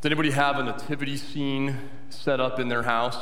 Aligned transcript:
Does 0.00 0.10
anybody 0.10 0.30
have 0.30 0.58
a 0.58 0.62
nativity 0.62 1.16
scene 1.16 1.78
set 2.10 2.38
up 2.38 2.60
in 2.60 2.68
their 2.68 2.82
house? 2.82 3.18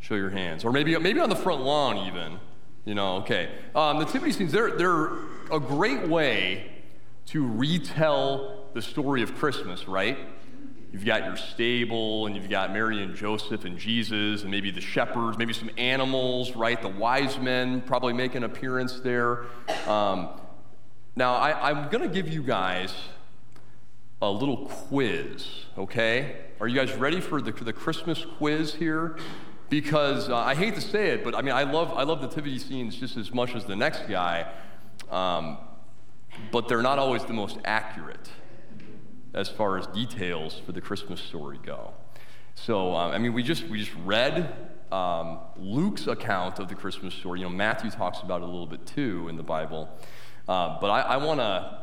Show 0.00 0.16
your 0.16 0.30
hands. 0.30 0.64
Or 0.64 0.72
maybe, 0.72 0.96
maybe 0.98 1.18
on 1.18 1.30
the 1.30 1.36
front 1.36 1.62
lawn, 1.62 1.96
even. 2.08 2.38
You 2.84 2.94
know, 2.94 3.16
okay. 3.18 3.50
Um, 3.74 3.98
nativity 3.98 4.32
scenes, 4.32 4.52
they're, 4.52 4.76
they're 4.76 5.10
a 5.50 5.60
great 5.60 6.08
way 6.08 6.70
to 7.26 7.46
retell 7.46 8.66
the 8.74 8.82
story 8.82 9.22
of 9.22 9.34
Christmas, 9.36 9.88
right? 9.88 10.18
You've 10.92 11.06
got 11.06 11.24
your 11.24 11.36
stable, 11.36 12.26
and 12.26 12.36
you've 12.36 12.50
got 12.50 12.70
Mary 12.70 13.02
and 13.02 13.14
Joseph 13.14 13.64
and 13.64 13.78
Jesus, 13.78 14.42
and 14.42 14.50
maybe 14.50 14.70
the 14.70 14.80
shepherds, 14.82 15.38
maybe 15.38 15.54
some 15.54 15.70
animals, 15.78 16.54
right? 16.54 16.80
The 16.80 16.88
wise 16.88 17.38
men 17.38 17.80
probably 17.80 18.12
make 18.12 18.34
an 18.34 18.44
appearance 18.44 19.00
there. 19.00 19.44
Um, 19.86 20.28
now, 21.16 21.34
I, 21.34 21.70
I'm 21.70 21.88
going 21.88 22.02
to 22.02 22.14
give 22.14 22.28
you 22.28 22.42
guys 22.42 22.92
a 24.22 24.30
little 24.30 24.66
quiz, 24.66 25.48
okay? 25.76 26.36
Are 26.60 26.68
you 26.68 26.76
guys 26.76 26.92
ready 26.94 27.20
for 27.20 27.42
the, 27.42 27.50
the 27.50 27.72
Christmas 27.72 28.24
quiz 28.38 28.72
here? 28.72 29.16
Because 29.68 30.28
uh, 30.28 30.36
I 30.36 30.54
hate 30.54 30.76
to 30.76 30.80
say 30.80 31.08
it, 31.08 31.24
but 31.24 31.34
I 31.34 31.42
mean, 31.42 31.54
I 31.54 31.64
love, 31.64 31.92
I 31.92 32.04
love 32.04 32.22
nativity 32.22 32.58
scenes 32.60 32.94
just 32.94 33.16
as 33.16 33.34
much 33.34 33.56
as 33.56 33.64
the 33.64 33.74
next 33.74 34.08
guy, 34.08 34.46
um, 35.10 35.58
but 36.52 36.68
they're 36.68 36.82
not 36.82 37.00
always 37.00 37.24
the 37.24 37.32
most 37.32 37.58
accurate 37.64 38.30
as 39.34 39.48
far 39.48 39.76
as 39.76 39.88
details 39.88 40.60
for 40.64 40.70
the 40.70 40.80
Christmas 40.80 41.20
story 41.20 41.58
go. 41.64 41.92
So, 42.54 42.94
um, 42.94 43.10
I 43.10 43.18
mean, 43.18 43.32
we 43.32 43.42
just, 43.42 43.66
we 43.66 43.80
just 43.80 43.96
read 44.04 44.54
um, 44.92 45.40
Luke's 45.56 46.06
account 46.06 46.60
of 46.60 46.68
the 46.68 46.76
Christmas 46.76 47.12
story. 47.12 47.40
You 47.40 47.46
know, 47.46 47.50
Matthew 47.50 47.90
talks 47.90 48.20
about 48.20 48.42
it 48.42 48.44
a 48.44 48.46
little 48.46 48.66
bit 48.66 48.86
too 48.86 49.26
in 49.28 49.36
the 49.36 49.42
Bible. 49.42 49.88
Uh, 50.46 50.78
but 50.80 50.90
I, 50.90 51.00
I 51.00 51.16
want 51.16 51.40
to 51.40 51.82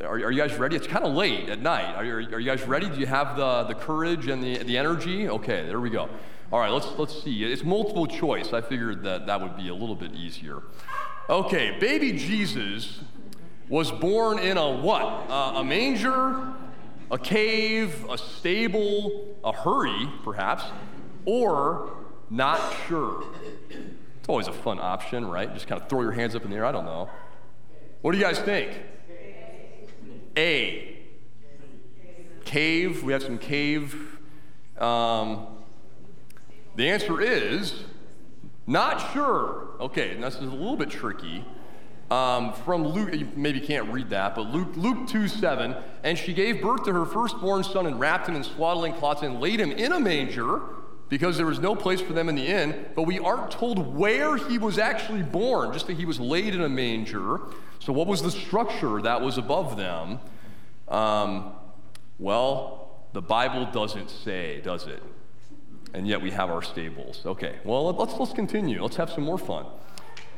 are, 0.00 0.08
are, 0.08 0.30
you 0.30 0.40
guys 0.40 0.56
ready? 0.58 0.76
It's 0.76 0.86
kind 0.86 1.04
of 1.04 1.14
late 1.14 1.48
at 1.48 1.60
night. 1.60 1.94
Are, 1.94 2.02
are, 2.02 2.40
you 2.40 2.50
guys 2.50 2.66
ready? 2.66 2.88
Do 2.88 2.98
you 2.98 3.06
have 3.06 3.36
the, 3.36 3.64
the 3.64 3.74
courage 3.74 4.26
and 4.26 4.42
the, 4.42 4.58
the 4.58 4.76
energy? 4.76 5.28
Okay, 5.28 5.66
there 5.66 5.80
we 5.80 5.90
go. 5.90 6.08
All 6.52 6.58
right, 6.58 6.70
let's, 6.70 6.88
let's 6.98 7.22
see. 7.22 7.44
It's 7.44 7.62
multiple 7.62 8.06
choice. 8.06 8.52
I 8.52 8.60
figured 8.60 9.02
that 9.04 9.26
that 9.26 9.40
would 9.40 9.56
be 9.56 9.68
a 9.68 9.74
little 9.74 9.94
bit 9.94 10.12
easier. 10.12 10.62
Okay, 11.30 11.78
baby 11.78 12.12
Jesus 12.12 13.00
was 13.68 13.90
born 13.90 14.38
in 14.38 14.58
a 14.58 14.70
what? 14.70 15.30
Uh, 15.30 15.54
a 15.56 15.64
manger, 15.64 16.52
a 17.10 17.18
cave, 17.18 18.04
a 18.10 18.18
stable, 18.18 19.36
a 19.44 19.52
hurry, 19.52 20.08
perhaps, 20.22 20.64
or 21.24 21.96
not 22.30 22.60
sure. 22.86 23.24
It's 23.70 24.28
always 24.28 24.48
a 24.48 24.52
fun 24.52 24.78
option, 24.80 25.24
right? 25.24 25.52
Just 25.54 25.66
kind 25.66 25.80
of 25.80 25.88
throw 25.88 26.02
your 26.02 26.12
hands 26.12 26.34
up 26.34 26.44
in 26.44 26.50
the 26.50 26.56
air. 26.56 26.64
I 26.64 26.72
don't 26.72 26.84
know. 26.84 27.08
What 28.02 28.12
do 28.12 28.18
you 28.18 28.24
guys 28.24 28.38
think? 28.38 28.70
A. 30.36 30.98
Cave. 32.44 33.02
We 33.02 33.12
have 33.12 33.22
some 33.22 33.38
cave. 33.38 34.18
Um, 34.78 35.46
the 36.76 36.88
answer 36.88 37.20
is 37.20 37.84
not 38.66 39.12
sure. 39.12 39.68
Okay, 39.80 40.12
and 40.12 40.22
this 40.22 40.34
is 40.34 40.40
a 40.40 40.44
little 40.44 40.76
bit 40.76 40.90
tricky. 40.90 41.44
Um, 42.10 42.52
from 42.52 42.86
Luke, 42.86 43.14
you 43.14 43.28
maybe 43.34 43.60
can't 43.60 43.88
read 43.88 44.10
that, 44.10 44.34
but 44.34 44.42
Luke, 44.42 44.76
Luke 44.76 45.08
2 45.08 45.26
7, 45.26 45.74
and 46.02 46.18
she 46.18 46.34
gave 46.34 46.60
birth 46.60 46.84
to 46.84 46.92
her 46.92 47.06
firstborn 47.06 47.64
son 47.64 47.86
and 47.86 47.98
wrapped 47.98 48.28
him 48.28 48.36
in 48.36 48.44
swaddling 48.44 48.92
cloths 48.92 49.22
and 49.22 49.40
laid 49.40 49.58
him 49.58 49.72
in 49.72 49.92
a 49.92 49.98
manger 49.98 50.60
because 51.08 51.36
there 51.36 51.46
was 51.46 51.58
no 51.58 51.74
place 51.74 52.00
for 52.00 52.12
them 52.12 52.28
in 52.28 52.34
the 52.34 52.46
inn. 52.46 52.86
But 52.94 53.02
we 53.02 53.18
aren't 53.18 53.50
told 53.50 53.94
where 53.94 54.36
he 54.36 54.58
was 54.58 54.78
actually 54.78 55.22
born, 55.22 55.72
just 55.72 55.86
that 55.86 55.96
he 55.96 56.04
was 56.04 56.18
laid 56.18 56.54
in 56.54 56.62
a 56.62 56.68
manger. 56.68 57.40
So, 57.78 57.92
what 57.92 58.06
was 58.06 58.22
the 58.22 58.30
structure 58.30 59.00
that 59.02 59.20
was 59.20 59.38
above 59.38 59.76
them? 59.76 60.18
Um, 60.88 61.52
well, 62.18 62.84
the 63.12 63.22
Bible 63.22 63.66
doesn't 63.72 64.10
say, 64.10 64.60
does 64.62 64.86
it? 64.86 65.02
And 65.92 66.08
yet 66.08 66.20
we 66.20 66.30
have 66.32 66.50
our 66.50 66.62
stables. 66.62 67.22
Okay, 67.24 67.56
well, 67.64 67.92
let's, 67.92 68.14
let's 68.14 68.32
continue. 68.32 68.82
Let's 68.82 68.96
have 68.96 69.10
some 69.10 69.24
more 69.24 69.38
fun. 69.38 69.66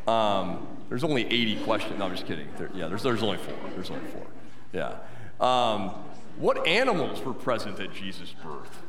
Um, 0.07 0.67
there's 0.89 1.03
only 1.03 1.25
80 1.25 1.65
questions. 1.65 1.99
No, 1.99 2.05
I'm 2.05 2.13
just 2.13 2.27
kidding. 2.27 2.49
There, 2.59 2.71
yeah, 2.75 2.89
there's, 2.89 3.03
there's 3.03 3.23
only 3.23 3.39
four. 3.39 3.55
There's 3.75 3.91
only 3.91 4.07
four. 4.11 4.27
Yeah. 4.73 4.97
Um, 5.41 5.95
what 6.37 6.67
animals 6.67 7.23
were 7.23 7.33
present 7.33 7.81
at 7.81 7.93
Jesus' 7.93 8.35
birth? 8.43 8.83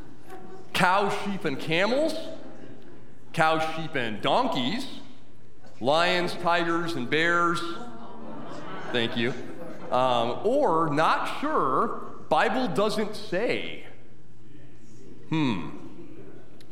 Cows, 0.77 1.11
sheep, 1.25 1.43
and 1.43 1.59
camels? 1.59 2.13
Cows, 3.33 3.63
sheep, 3.75 3.95
and 3.95 4.21
donkeys? 4.21 4.85
Lions, 5.81 6.35
tigers, 6.43 6.93
and 6.93 7.09
bears? 7.09 7.59
Thank 8.91 9.17
you. 9.17 9.33
Um, 9.89 10.37
or 10.43 10.93
not 10.93 11.39
sure, 11.41 12.21
Bible 12.29 12.67
doesn't 12.67 13.15
say. 13.15 13.85
Hmm. 15.29 15.69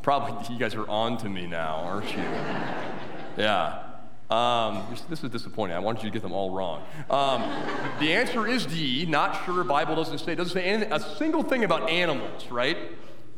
Probably 0.03 0.53
you 0.53 0.59
guys 0.59 0.75
are 0.75 0.87
on 0.87 1.17
to 1.17 1.27
me 1.27 1.47
now, 1.47 1.77
aren't 1.77 2.11
you? 2.11 2.22
yeah. 3.37 3.81
Um, 4.29 4.83
this 5.09 5.23
is 5.23 5.31
disappointing. 5.31 5.75
I 5.75 5.79
wanted 5.79 6.03
you 6.03 6.11
to 6.11 6.13
get 6.13 6.22
them 6.22 6.31
all 6.31 6.51
wrong. 6.51 6.83
Um, 7.09 7.41
the 7.99 8.13
answer 8.13 8.45
is 8.45 8.67
D. 8.67 9.07
Not 9.07 9.45
sure. 9.45 9.63
Bible 9.63 9.95
doesn't 9.95 10.19
say. 10.19 10.33
It 10.33 10.35
doesn't 10.35 10.53
say 10.53 10.63
anything, 10.63 10.93
a 10.93 10.99
single 10.99 11.41
thing 11.41 11.63
about 11.63 11.89
animals, 11.89 12.51
right? 12.51 12.77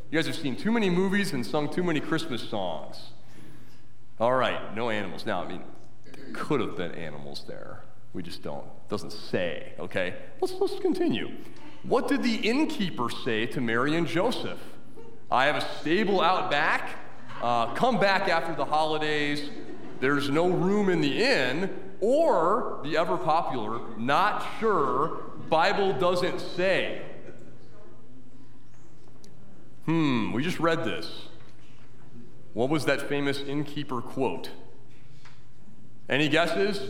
You 0.09 0.18
guys 0.18 0.28
have 0.28 0.38
seen 0.38 0.56
too 0.56 0.72
many 0.72 0.90
movies 0.90 1.34
and 1.34 1.45
sung 1.45 1.69
too 1.69 1.84
many 1.84 2.00
Christmas 2.00 2.41
songs. 2.41 3.09
All 4.19 4.34
right, 4.34 4.73
no 4.73 4.90
animals. 4.90 5.25
Now, 5.25 5.44
I 5.44 5.47
mean, 5.47 5.62
could 6.34 6.62
have 6.62 6.78
been 6.78 6.91
animals 6.94 7.44
there. 7.45 7.81
We 8.13 8.23
just 8.23 8.41
don't. 8.41 8.63
It 8.63 8.90
doesn't 8.90 9.12
say, 9.12 9.73
okay? 9.78 10.16
Let's, 10.40 10.53
let's 10.53 10.79
continue. 10.79 11.31
What 11.84 12.07
did 12.07 12.23
the 12.23 12.35
innkeeper 12.35 13.09
say 13.09 13.47
to 13.47 13.59
Mary 13.59 13.96
and 13.96 14.07
Joseph? 14.07 14.59
I 15.29 15.46
have 15.46 15.57
a 15.57 15.79
stable 15.79 16.22
out 16.22 16.50
back. 16.50 16.96
Uh, 17.41 17.73
come 17.73 18.00
back 18.00 18.29
after 18.29 18.56
the 18.56 18.66
holidays. 18.66 19.50
There's 20.00 20.29
no 20.29 20.50
room 20.50 20.90
in 20.90 21.01
the 21.01 21.22
inn. 21.22 21.69
Or 22.00 22.79
the 22.84 22.96
ever 22.96 23.17
popular, 23.17 23.81
not 23.97 24.46
sure, 24.59 25.23
Bible 25.50 25.94
doesn't 25.94 26.40
say. 26.40 27.01
Hmm, 29.87 30.33
we 30.33 30.43
just 30.43 30.59
read 30.59 30.83
this. 30.83 31.09
What 32.53 32.69
was 32.69 32.83
that 32.85 33.01
famous 33.01 33.39
innkeeper 33.39 34.01
quote? 34.01 34.49
Any 36.09 36.27
guesses? 36.27 36.89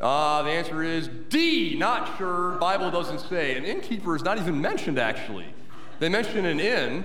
Uh, 0.00 0.42
the 0.42 0.50
answer 0.50 0.82
is 0.82 1.08
D, 1.28 1.76
not 1.78 2.18
sure. 2.18 2.58
Bible 2.58 2.90
doesn't 2.90 3.20
say. 3.20 3.56
An 3.56 3.64
innkeeper 3.64 4.16
is 4.16 4.24
not 4.24 4.38
even 4.38 4.60
mentioned, 4.60 4.98
actually. 4.98 5.46
They 6.00 6.08
mention 6.08 6.44
an 6.44 6.58
inn. 6.58 7.04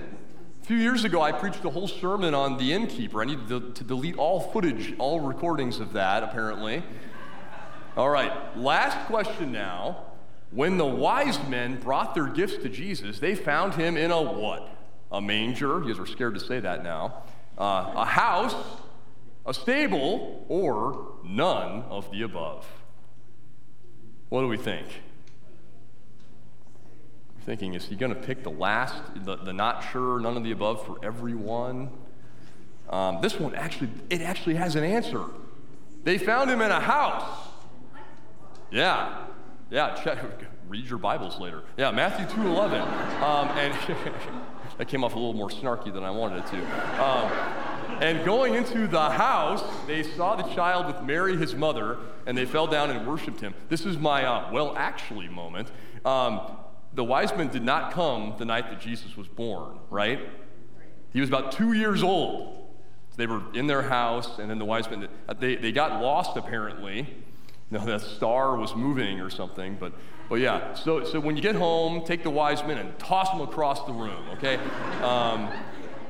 A 0.60 0.66
few 0.66 0.76
years 0.76 1.04
ago, 1.04 1.22
I 1.22 1.30
preached 1.30 1.64
a 1.64 1.70
whole 1.70 1.88
sermon 1.88 2.34
on 2.34 2.58
the 2.58 2.72
innkeeper. 2.72 3.22
I 3.22 3.26
needed 3.26 3.48
to, 3.48 3.72
to 3.72 3.84
delete 3.84 4.18
all 4.18 4.40
footage, 4.40 4.94
all 4.98 5.20
recordings 5.20 5.78
of 5.78 5.92
that, 5.92 6.24
apparently. 6.24 6.82
All 7.96 8.10
right, 8.10 8.58
last 8.58 9.06
question 9.06 9.52
now. 9.52 10.04
When 10.52 10.76
the 10.76 10.86
wise 10.86 11.38
men 11.48 11.80
brought 11.80 12.14
their 12.14 12.26
gifts 12.26 12.58
to 12.58 12.68
Jesus, 12.68 13.18
they 13.18 13.34
found 13.34 13.74
him 13.74 13.96
in 13.96 14.10
a 14.10 14.20
what? 14.20 14.68
A 15.10 15.20
manger. 15.20 15.80
You 15.80 15.88
guys 15.88 15.98
are 15.98 16.06
scared 16.06 16.34
to 16.34 16.40
say 16.40 16.60
that 16.60 16.84
now. 16.84 17.22
Uh, 17.56 17.92
a 17.96 18.04
house, 18.04 18.54
a 19.46 19.54
stable, 19.54 20.44
or 20.48 21.14
none 21.24 21.82
of 21.88 22.10
the 22.10 22.22
above. 22.22 22.66
What 24.28 24.42
do 24.42 24.48
we 24.48 24.58
think? 24.58 24.86
Thinking, 27.44 27.74
is 27.74 27.86
he 27.86 27.96
going 27.96 28.14
to 28.14 28.20
pick 28.20 28.42
the 28.42 28.50
last, 28.50 28.94
the, 29.24 29.36
the 29.36 29.52
not 29.52 29.84
sure, 29.90 30.20
none 30.20 30.36
of 30.36 30.44
the 30.44 30.52
above 30.52 30.86
for 30.86 30.96
everyone? 31.02 31.90
Um, 32.88 33.20
this 33.22 33.40
one 33.40 33.54
actually, 33.54 33.90
it 34.10 34.20
actually 34.20 34.56
has 34.56 34.76
an 34.76 34.84
answer. 34.84 35.24
They 36.04 36.18
found 36.18 36.50
him 36.50 36.60
in 36.60 36.70
a 36.70 36.80
house. 36.80 37.48
Yeah, 38.70 39.26
yeah. 39.72 39.98
Check, 40.04 40.18
read 40.68 40.84
your 40.84 40.98
Bibles 40.98 41.40
later. 41.40 41.62
Yeah, 41.78 41.90
Matthew 41.90 42.26
two 42.26 42.46
eleven, 42.46 42.82
um, 43.22 43.48
and 43.56 43.74
that 44.78 44.86
came 44.86 45.02
off 45.02 45.14
a 45.14 45.18
little 45.18 45.34
more 45.34 45.48
snarky 45.48 45.92
than 45.92 46.04
I 46.04 46.10
wanted 46.10 46.44
it 46.44 46.46
to. 46.48 47.02
Um, 47.02 47.32
and 48.02 48.24
going 48.24 48.54
into 48.54 48.86
the 48.86 49.10
house, 49.10 49.64
they 49.86 50.02
saw 50.02 50.36
the 50.36 50.54
child 50.54 50.86
with 50.86 51.02
Mary, 51.02 51.36
his 51.36 51.54
mother, 51.54 51.96
and 52.26 52.36
they 52.36 52.44
fell 52.44 52.66
down 52.66 52.90
and 52.90 53.06
worshiped 53.06 53.40
him. 53.40 53.54
This 53.70 53.86
is 53.86 53.96
my 53.96 54.24
uh, 54.24 54.52
well, 54.52 54.74
actually 54.76 55.28
moment. 55.28 55.70
Um, 56.04 56.40
the 56.92 57.04
wise 57.04 57.34
men 57.34 57.48
did 57.48 57.62
not 57.62 57.92
come 57.92 58.34
the 58.38 58.44
night 58.44 58.68
that 58.68 58.80
Jesus 58.80 59.16
was 59.16 59.28
born, 59.28 59.78
right? 59.88 60.20
He 61.12 61.20
was 61.20 61.30
about 61.30 61.52
two 61.52 61.72
years 61.72 62.02
old. 62.02 62.58
They 63.16 63.26
were 63.26 63.42
in 63.54 63.66
their 63.66 63.82
house, 63.82 64.38
and 64.38 64.50
then 64.50 64.58
the 64.58 64.64
wise 64.64 64.90
men, 64.90 65.08
they, 65.38 65.56
they 65.56 65.72
got 65.72 66.02
lost 66.02 66.36
apparently. 66.36 67.08
Know, 67.78 67.86
that 67.86 68.02
star 68.02 68.56
was 68.58 68.76
moving 68.76 69.18
or 69.20 69.30
something, 69.30 69.78
but, 69.80 69.94
but 70.28 70.34
yeah. 70.34 70.74
So, 70.74 71.04
so 71.04 71.18
when 71.18 71.36
you 71.36 71.42
get 71.42 71.54
home, 71.54 72.04
take 72.04 72.22
the 72.22 72.28
wise 72.28 72.62
men 72.64 72.76
and 72.76 72.98
toss 72.98 73.30
them 73.30 73.40
across 73.40 73.86
the 73.86 73.94
room, 73.94 74.28
okay? 74.34 74.56
Um, 75.02 75.48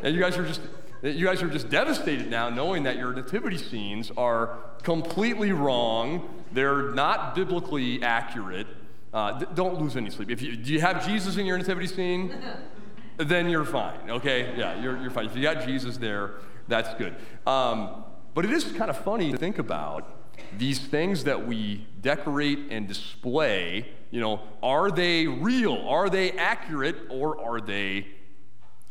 and 0.03 0.13
you 0.13 0.21
guys 0.21 0.37
are 0.37 0.45
just, 0.45 0.61
you 1.03 1.25
guys 1.25 1.41
are 1.41 1.49
just 1.49 1.69
devastated 1.71 2.29
now 2.29 2.49
knowing 2.49 2.83
that 2.83 2.97
your 2.97 3.13
nativity 3.13 3.59
scenes 3.59 4.11
are 4.17 4.59
completely 4.83 5.53
wrong. 5.53 6.43
They're 6.51 6.91
not 6.91 7.37
biblically 7.37 8.03
accurate. 8.03 8.67
Uh, 9.15 9.39
th- 9.39 9.51
don't 9.55 9.81
lose 9.81 9.97
any 9.97 10.11
sleep. 10.11 10.33
If 10.33 10.43
you, 10.43 10.57
do 10.57 10.73
you 10.73 10.81
have 10.81 11.07
Jesus 11.07 11.37
in 11.37 11.47
your 11.47 11.59
nativity 11.59 11.87
scene? 11.87 12.35
then 13.19 13.49
you're 13.49 13.65
fine, 13.65 14.11
okay? 14.11 14.53
Yeah, 14.57 14.83
you're, 14.83 15.01
you're 15.01 15.13
fine. 15.13 15.27
If 15.27 15.37
you 15.37 15.43
got 15.43 15.65
Jesus 15.65 15.97
there, 15.97 16.41
that's 16.67 16.93
good. 16.95 17.15
Um, 17.47 18.03
but 18.35 18.45
it 18.45 18.51
is 18.51 18.65
kind 18.65 18.91
of 18.91 18.99
funny 18.99 19.31
to 19.31 19.39
think 19.39 19.61
about 19.61 20.22
these 20.57 20.79
things 20.79 21.25
that 21.25 21.47
we 21.47 21.87
decorate 22.01 22.59
and 22.71 22.87
display, 22.87 23.89
you 24.11 24.21
know, 24.21 24.41
are 24.63 24.91
they 24.91 25.27
real? 25.27 25.77
Are 25.89 26.11
they 26.11 26.33
accurate? 26.33 26.97
Or 27.11 27.43
are 27.43 27.61
they, 27.61 28.07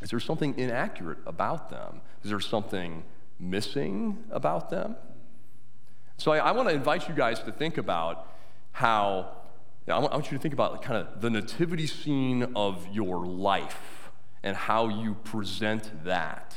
is 0.02 0.10
there 0.10 0.20
something 0.20 0.58
inaccurate 0.58 1.20
about 1.26 1.70
them? 1.70 2.02
Is 2.24 2.30
there 2.30 2.40
something 2.40 3.04
missing 3.40 4.24
about 4.32 4.70
them? 4.70 4.96
So 6.18 6.32
I, 6.32 6.38
I 6.38 6.52
want 6.52 6.70
to 6.70 6.76
invite 6.76 7.08
you 7.08 7.16
guys 7.16 7.40
to 7.44 7.52
think 7.52 7.78
about 7.78 8.28
how, 8.72 9.38
I 9.88 10.00
want 10.00 10.32
you 10.32 10.38
to 10.38 10.42
think 10.42 10.54
about 10.54 10.82
kind 10.82 11.06
of 11.06 11.22
the 11.22 11.30
nativity 11.30 11.88
scene 11.88 12.54
of 12.56 12.88
your 12.92 13.26
life 13.26 14.12
and 14.44 14.56
how 14.56 14.88
you 14.88 15.16
present 15.16 16.04
that 16.06 16.56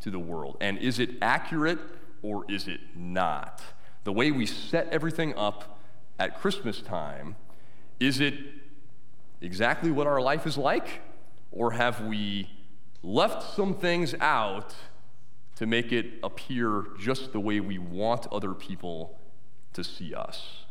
to 0.00 0.10
the 0.10 0.18
world. 0.18 0.56
And 0.60 0.78
is 0.78 0.98
it 0.98 1.10
accurate 1.22 1.78
or 2.22 2.44
is 2.50 2.68
it 2.68 2.80
not? 2.94 3.62
The 4.06 4.12
way 4.12 4.30
we 4.30 4.46
set 4.46 4.86
everything 4.92 5.34
up 5.34 5.80
at 6.20 6.40
Christmas 6.40 6.80
time, 6.80 7.34
is 7.98 8.20
it 8.20 8.34
exactly 9.40 9.90
what 9.90 10.06
our 10.06 10.20
life 10.20 10.46
is 10.46 10.56
like? 10.56 11.00
Or 11.50 11.72
have 11.72 12.02
we 12.02 12.48
left 13.02 13.56
some 13.56 13.74
things 13.74 14.14
out 14.20 14.76
to 15.56 15.66
make 15.66 15.90
it 15.90 16.06
appear 16.22 16.84
just 17.00 17.32
the 17.32 17.40
way 17.40 17.58
we 17.58 17.78
want 17.78 18.28
other 18.30 18.54
people 18.54 19.18
to 19.72 19.82
see 19.82 20.14
us? 20.14 20.66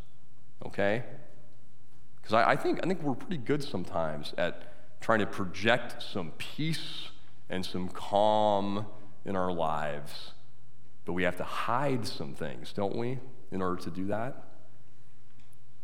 Okay? 0.66 1.04
Because 2.16 2.36
I, 2.36 2.52
I, 2.52 2.56
think, 2.56 2.80
I 2.84 2.88
think 2.88 3.04
we're 3.04 3.16
pretty 3.16 3.44
good 3.44 3.62
sometimes 3.62 4.34
at 4.38 4.64
trying 5.02 5.20
to 5.20 5.28
project 5.28 6.02
some 6.02 6.32
peace 6.38 7.10
and 7.50 7.66
some 7.66 7.90
calm 7.90 8.86
in 9.26 9.36
our 9.36 9.52
lives 9.52 10.32
but 11.06 11.14
we 11.14 11.24
have 11.24 11.38
to 11.38 11.44
hide 11.44 12.08
some 12.08 12.34
things, 12.34 12.74
don't 12.74 12.96
we, 12.96 13.20
in 13.52 13.62
order 13.62 13.82
to 13.84 13.92
do 13.92 14.08
that? 14.08 14.44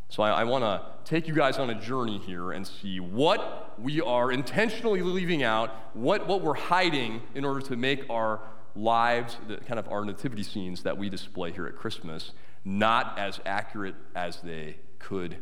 So 0.10 0.24
I, 0.24 0.42
I 0.42 0.44
want 0.44 0.64
to 0.64 0.82
take 1.06 1.28
you 1.28 1.34
guys 1.34 1.58
on 1.58 1.70
a 1.70 1.80
journey 1.80 2.18
here 2.18 2.52
and 2.52 2.68
see 2.68 3.00
what 3.00 3.80
we 3.80 4.02
are 4.02 4.30
intentionally 4.30 5.02
leaving 5.02 5.42
out, 5.42 5.74
what, 5.94 6.28
what 6.28 6.42
we're 6.42 6.54
hiding 6.54 7.22
in 7.34 7.46
order 7.46 7.62
to 7.62 7.78
make 7.78 8.10
our 8.10 8.42
lives, 8.76 9.38
the 9.48 9.58
kind 9.58 9.80
of 9.80 9.88
our 9.88 10.04
nativity 10.04 10.44
scenes 10.44 10.84
that 10.84 10.98
we 10.98 11.10
display 11.10 11.52
here 11.52 11.66
at 11.66 11.78
Christmas, 11.78 12.34
not 12.66 13.18
as 13.18 13.40
accurate 13.46 13.96
as 14.14 14.42
they 14.42 14.76
could 15.00 15.38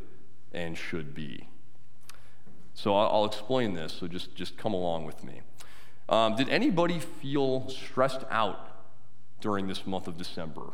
and 0.51 0.77
should 0.77 1.15
be. 1.15 1.47
So 2.75 2.95
I'll, 2.95 3.09
I'll 3.09 3.25
explain 3.25 3.73
this, 3.73 3.93
so 3.93 4.07
just, 4.07 4.35
just 4.35 4.55
come 4.55 4.73
along 4.73 5.05
with 5.05 5.23
me. 5.23 5.41
Um, 6.07 6.35
did 6.35 6.49
anybody 6.49 6.99
feel 6.99 7.69
stressed 7.69 8.23
out 8.29 8.68
during 9.41 9.67
this 9.67 9.85
month 9.85 10.07
of 10.07 10.17
December? 10.17 10.73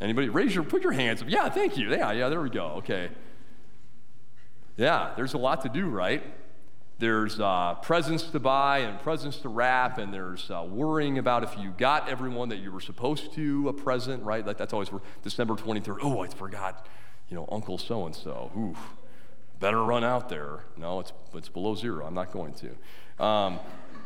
Anybody? 0.00 0.28
Raise 0.28 0.54
your, 0.54 0.64
put 0.64 0.82
your 0.82 0.92
hands 0.92 1.20
up. 1.20 1.28
Yeah, 1.28 1.48
thank 1.50 1.76
you. 1.76 1.90
Yeah, 1.90 2.12
yeah, 2.12 2.28
there 2.28 2.40
we 2.40 2.50
go. 2.50 2.66
Okay. 2.78 3.10
Yeah, 4.76 5.12
there's 5.16 5.34
a 5.34 5.38
lot 5.38 5.60
to 5.62 5.68
do, 5.68 5.88
right? 5.88 6.22
There's 6.98 7.40
uh, 7.40 7.76
presents 7.82 8.24
to 8.24 8.38
buy 8.38 8.78
and 8.78 9.00
presents 9.00 9.38
to 9.38 9.48
wrap, 9.48 9.98
and 9.98 10.12
there's 10.12 10.50
uh, 10.50 10.66
worrying 10.68 11.18
about 11.18 11.42
if 11.42 11.56
you 11.58 11.70
got 11.76 12.08
everyone 12.08 12.50
that 12.50 12.58
you 12.58 12.72
were 12.72 12.80
supposed 12.80 13.32
to 13.34 13.68
a 13.68 13.72
present, 13.72 14.22
right? 14.22 14.46
Like 14.46 14.58
that's 14.58 14.72
always 14.72 14.88
for 14.88 15.02
December 15.22 15.54
23rd. 15.54 15.98
Oh, 16.02 16.20
I 16.20 16.28
forgot, 16.28 16.86
you 17.28 17.36
know, 17.36 17.46
Uncle 17.50 17.78
so 17.78 18.06
and 18.06 18.14
so. 18.14 18.50
Ooh, 18.56 18.76
better 19.60 19.82
run 19.82 20.04
out 20.04 20.28
there. 20.28 20.60
No, 20.76 21.00
it's, 21.00 21.12
it's 21.34 21.48
below 21.48 21.74
zero. 21.74 22.06
I'm 22.06 22.14
not 22.14 22.32
going 22.32 22.54
to. 22.54 23.24
Um, 23.24 23.60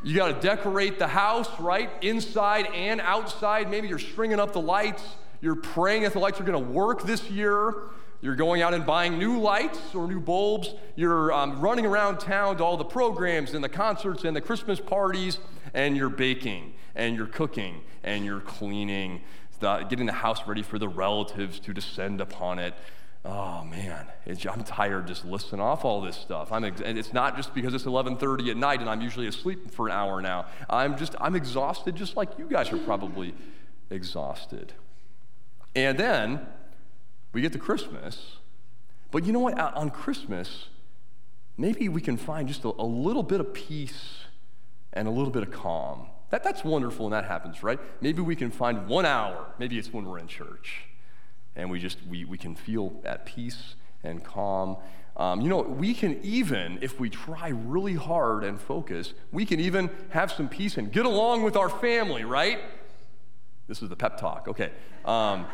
you 0.05 0.15
got 0.15 0.29
to 0.29 0.47
decorate 0.47 0.99
the 0.99 1.07
house, 1.07 1.49
right? 1.59 1.91
Inside 2.03 2.67
and 2.67 3.01
outside. 3.01 3.71
Maybe 3.71 3.89
you're 3.89 3.99
stringing 3.99 4.39
up 4.39 4.53
the 4.53 4.61
lights. 4.61 5.03
You're 5.41 5.57
praying 5.57 6.03
that 6.03 6.13
the 6.13 6.19
lights 6.19 6.39
are 6.41 6.45
going 6.45 6.63
to 6.63 6.71
work 6.71 7.03
this 7.05 7.31
year. 7.31 7.75
You're 8.21 8.37
going 8.37 8.63
out 8.63 8.75
and 8.75 8.85
buying 8.85 9.19
new 9.19 9.41
lights 9.41 9.95
or 9.95 10.07
new 10.07 10.21
bulbs. 10.21 10.75
You're 10.95 11.33
um, 11.33 11.61
running 11.61 11.87
around 11.87 12.21
town 12.21 12.59
to 12.59 12.65
all 12.65 12.77
the 12.77 12.85
programs 12.85 13.55
and 13.55 13.65
the 13.65 13.69
concerts 13.69 14.25
and 14.25 14.37
the 14.37 14.41
Christmas 14.41 14.79
parties, 14.79 15.39
and 15.73 15.97
you're 15.97 16.11
baking 16.11 16.75
and 16.95 17.17
you're 17.17 17.27
cooking 17.27 17.81
and 18.03 18.25
you're 18.25 18.41
cleaning, 18.41 19.23
getting 19.61 20.07
the 20.07 20.13
house 20.13 20.47
ready 20.47 20.63
for 20.63 20.79
the 20.79 20.89
relatives 20.89 21.59
to 21.61 21.73
descend 21.73 22.21
upon 22.21 22.59
it 22.59 22.75
oh 23.25 23.65
man. 23.65 24.07
I'm 24.27 24.65
tired 24.65 25.07
just 25.07 25.25
listening 25.25 25.61
off 25.61 25.85
all 25.85 26.01
this 26.01 26.17
stuff. 26.17 26.53
I'm 26.53 26.65
ex- 26.65 26.81
and 26.81 26.99
it's 26.99 27.13
not 27.13 27.37
just 27.37 27.55
because 27.55 27.75
it's 27.75 27.85
11.30 27.85 28.51
at 28.51 28.57
night 28.57 28.81
and 28.81 28.89
i'm 28.89 29.01
usually 29.01 29.27
asleep 29.27 29.71
for 29.71 29.89
an 29.89 29.93
hour 29.93 30.21
now. 30.21 30.47
I'm 30.69 30.97
just 30.97 31.15
i'm 31.21 31.35
exhausted 31.35 31.97
just 31.97 32.17
like 32.17 32.39
you 32.39 32.47
guys 32.47 32.73
are 32.73 32.79
probably 32.79 33.35
exhausted. 33.91 34.73
And 35.75 35.99
then 35.99 36.47
we 37.33 37.41
get 37.41 37.53
to 37.53 37.59
christmas. 37.59 38.37
But 39.11 39.25
you 39.25 39.33
know 39.33 39.41
what? 39.41 39.59
On 39.59 39.91
christmas 39.91 40.69
maybe 41.57 41.89
we 41.89 42.01
can 42.01 42.17
find 42.17 42.49
just 42.49 42.65
a, 42.65 42.69
a 42.79 42.85
little 42.85 43.23
bit 43.23 43.41
of 43.41 43.55
peace 43.55 44.25
and 44.93 45.07
a 45.07 45.11
little 45.11 45.31
bit 45.31 45.43
of 45.43 45.51
calm. 45.51 46.09
That, 46.31 46.43
that's 46.43 46.65
wonderful 46.65 47.07
when 47.07 47.13
that 47.13 47.25
happens 47.25 47.63
right? 47.63 47.79
Maybe 48.01 48.21
we 48.21 48.37
can 48.37 48.51
find 48.51 48.87
one 48.87 49.07
hour. 49.07 49.47
Maybe 49.59 49.79
it's 49.79 49.93
when 49.93 50.05
we're 50.05 50.19
in 50.19 50.27
church 50.27 50.85
and 51.57 51.71
we 51.71 51.79
just 51.79 51.99
we, 52.09 52.25
we 52.25 52.39
can 52.39 52.55
feel 52.55 53.01
at 53.05 53.27
peace 53.27 53.75
and 54.03 54.23
calm. 54.25 54.77
Um, 55.17 55.41
you 55.41 55.49
know 55.49 55.63
we 55.63 55.95
can 55.95 56.21
even 56.23 56.79
if 56.83 56.99
we 56.99 57.09
try 57.09 57.49
really 57.49 57.95
hard 57.95 58.43
and 58.43 58.61
focus 58.61 59.15
we 59.31 59.47
can 59.47 59.61
even 59.61 59.89
have 60.11 60.33
some 60.33 60.49
peace 60.49 60.77
and 60.77 60.91
get 60.91 61.07
along 61.07 61.43
with 61.45 61.57
our 61.57 61.69
family 61.69 62.25
right? 62.25 62.59
This 63.69 63.81
is 63.81 63.89
the 63.89 63.97
pep 63.97 64.19
talk 64.19 64.49
okay. 64.49 64.73
Um, 65.05 65.47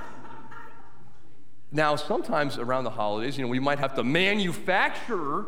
now 1.73 1.94
sometimes 1.97 2.58
around 2.58 2.85
the 2.85 2.91
holidays 2.91 3.37
you 3.37 3.44
know 3.44 3.50
we 3.50 3.61
might 3.61 3.79
have 3.79 3.94
to 3.94 4.02
manufacture 4.02 5.44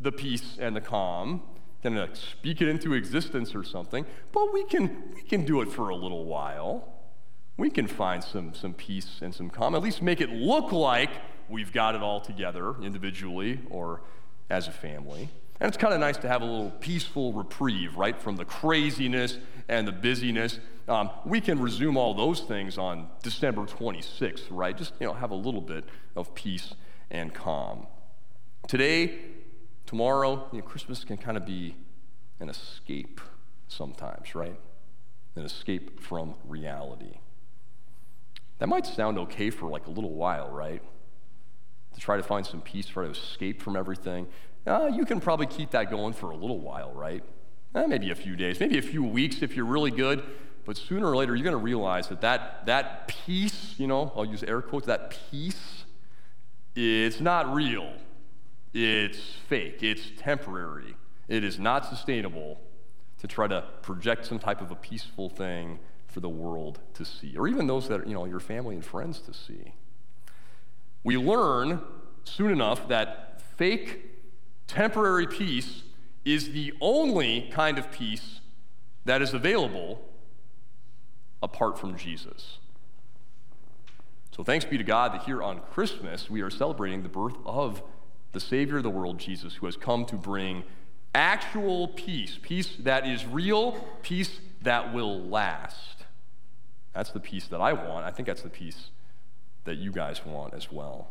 the 0.00 0.12
peace 0.12 0.56
and 0.60 0.76
the 0.76 0.80
calm 0.80 1.42
kind 1.82 1.98
of 1.98 2.16
speak 2.16 2.60
it 2.60 2.68
into 2.68 2.92
existence 2.92 3.54
or 3.54 3.64
something 3.64 4.04
but 4.32 4.52
we 4.52 4.64
can 4.64 5.12
we 5.14 5.22
can 5.22 5.44
do 5.44 5.62
it 5.62 5.68
for 5.70 5.88
a 5.88 5.96
little 5.96 6.26
while 6.26 6.99
we 7.60 7.70
can 7.70 7.86
find 7.86 8.24
some, 8.24 8.54
some 8.54 8.72
peace 8.72 9.20
and 9.20 9.34
some 9.34 9.50
calm, 9.50 9.74
at 9.74 9.82
least 9.82 10.00
make 10.00 10.20
it 10.20 10.30
look 10.30 10.72
like 10.72 11.10
we've 11.48 11.72
got 11.72 11.94
it 11.94 12.02
all 12.02 12.20
together 12.20 12.74
individually 12.82 13.60
or 13.70 14.00
as 14.48 14.66
a 14.66 14.72
family. 14.72 15.28
And 15.60 15.68
it's 15.68 15.76
kind 15.76 15.92
of 15.92 16.00
nice 16.00 16.16
to 16.18 16.28
have 16.28 16.40
a 16.40 16.44
little 16.46 16.70
peaceful 16.80 17.34
reprieve, 17.34 17.96
right, 17.96 18.20
from 18.20 18.36
the 18.36 18.46
craziness 18.46 19.36
and 19.68 19.86
the 19.86 19.92
busyness. 19.92 20.58
Um, 20.88 21.10
we 21.26 21.40
can 21.42 21.60
resume 21.60 21.98
all 21.98 22.14
those 22.14 22.40
things 22.40 22.78
on 22.78 23.08
December 23.22 23.66
26th, 23.66 24.44
right? 24.48 24.76
Just, 24.76 24.94
you 24.98 25.06
know, 25.06 25.12
have 25.12 25.30
a 25.30 25.34
little 25.36 25.60
bit 25.60 25.84
of 26.16 26.34
peace 26.34 26.74
and 27.10 27.34
calm. 27.34 27.86
Today, 28.68 29.18
tomorrow, 29.84 30.48
you 30.50 30.60
know, 30.60 30.64
Christmas 30.64 31.04
can 31.04 31.18
kind 31.18 31.36
of 31.36 31.44
be 31.44 31.76
an 32.40 32.48
escape 32.48 33.20
sometimes, 33.68 34.34
right? 34.34 34.58
An 35.36 35.44
escape 35.44 36.00
from 36.00 36.36
reality. 36.48 37.18
That 38.60 38.68
might 38.68 38.86
sound 38.86 39.18
okay 39.18 39.48
for 39.50 39.68
like 39.68 39.86
a 39.86 39.90
little 39.90 40.12
while, 40.12 40.50
right? 40.50 40.82
To 41.94 42.00
try 42.00 42.18
to 42.18 42.22
find 42.22 42.46
some 42.46 42.60
peace, 42.60 42.86
try 42.86 43.04
to 43.04 43.10
escape 43.10 43.62
from 43.62 43.74
everything. 43.74 44.28
Uh, 44.66 44.90
you 44.94 45.06
can 45.06 45.18
probably 45.18 45.46
keep 45.46 45.70
that 45.70 45.90
going 45.90 46.12
for 46.12 46.30
a 46.30 46.36
little 46.36 46.60
while, 46.60 46.92
right? 46.92 47.24
Eh, 47.74 47.86
maybe 47.86 48.10
a 48.10 48.14
few 48.14 48.36
days, 48.36 48.60
maybe 48.60 48.76
a 48.76 48.82
few 48.82 49.02
weeks 49.02 49.42
if 49.42 49.56
you're 49.56 49.64
really 49.64 49.90
good. 49.90 50.22
But 50.66 50.76
sooner 50.76 51.06
or 51.06 51.16
later, 51.16 51.34
you're 51.34 51.44
going 51.44 51.56
to 51.56 51.64
realize 51.64 52.08
that, 52.08 52.20
that 52.20 52.66
that 52.66 53.08
peace, 53.08 53.74
you 53.78 53.86
know, 53.86 54.12
I'll 54.14 54.26
use 54.26 54.42
air 54.42 54.60
quotes, 54.60 54.86
that 54.86 55.16
peace, 55.30 55.84
it's 56.76 57.18
not 57.18 57.52
real. 57.54 57.90
It's 58.74 59.18
fake. 59.48 59.82
It's 59.82 60.02
temporary. 60.18 60.96
It 61.28 61.44
is 61.44 61.58
not 61.58 61.86
sustainable 61.86 62.60
to 63.20 63.26
try 63.26 63.48
to 63.48 63.64
project 63.80 64.26
some 64.26 64.38
type 64.38 64.60
of 64.60 64.70
a 64.70 64.76
peaceful 64.76 65.30
thing 65.30 65.78
for 66.10 66.20
the 66.20 66.28
world 66.28 66.80
to 66.94 67.04
see, 67.04 67.36
or 67.36 67.48
even 67.48 67.66
those 67.66 67.88
that 67.88 68.00
are, 68.00 68.06
you 68.06 68.14
know, 68.14 68.24
your 68.24 68.40
family 68.40 68.74
and 68.74 68.84
friends 68.84 69.20
to 69.20 69.34
see. 69.34 69.72
We 71.02 71.16
learn 71.16 71.80
soon 72.24 72.50
enough 72.50 72.88
that 72.88 73.42
fake, 73.56 74.00
temporary 74.66 75.26
peace 75.26 75.82
is 76.24 76.52
the 76.52 76.72
only 76.80 77.48
kind 77.52 77.78
of 77.78 77.90
peace 77.90 78.40
that 79.04 79.22
is 79.22 79.32
available 79.32 80.02
apart 81.42 81.78
from 81.78 81.96
Jesus. 81.96 82.58
So 84.36 84.44
thanks 84.44 84.64
be 84.64 84.78
to 84.78 84.84
God 84.84 85.12
that 85.14 85.22
here 85.22 85.42
on 85.42 85.60
Christmas 85.72 86.30
we 86.30 86.40
are 86.42 86.50
celebrating 86.50 87.02
the 87.02 87.08
birth 87.08 87.36
of 87.44 87.82
the 88.32 88.40
Savior 88.40 88.76
of 88.76 88.82
the 88.82 88.90
world, 88.90 89.18
Jesus, 89.18 89.54
who 89.54 89.66
has 89.66 89.76
come 89.76 90.04
to 90.06 90.16
bring 90.16 90.64
actual 91.14 91.88
peace, 91.88 92.38
peace 92.40 92.76
that 92.80 93.06
is 93.06 93.26
real, 93.26 93.72
peace 94.02 94.38
that 94.62 94.94
will 94.94 95.20
last. 95.22 95.99
That's 96.94 97.10
the 97.10 97.20
peace 97.20 97.46
that 97.48 97.60
I 97.60 97.72
want. 97.72 98.04
I 98.04 98.10
think 98.10 98.26
that's 98.26 98.42
the 98.42 98.48
peace 98.48 98.90
that 99.64 99.76
you 99.76 99.92
guys 99.92 100.24
want 100.24 100.54
as 100.54 100.72
well. 100.72 101.10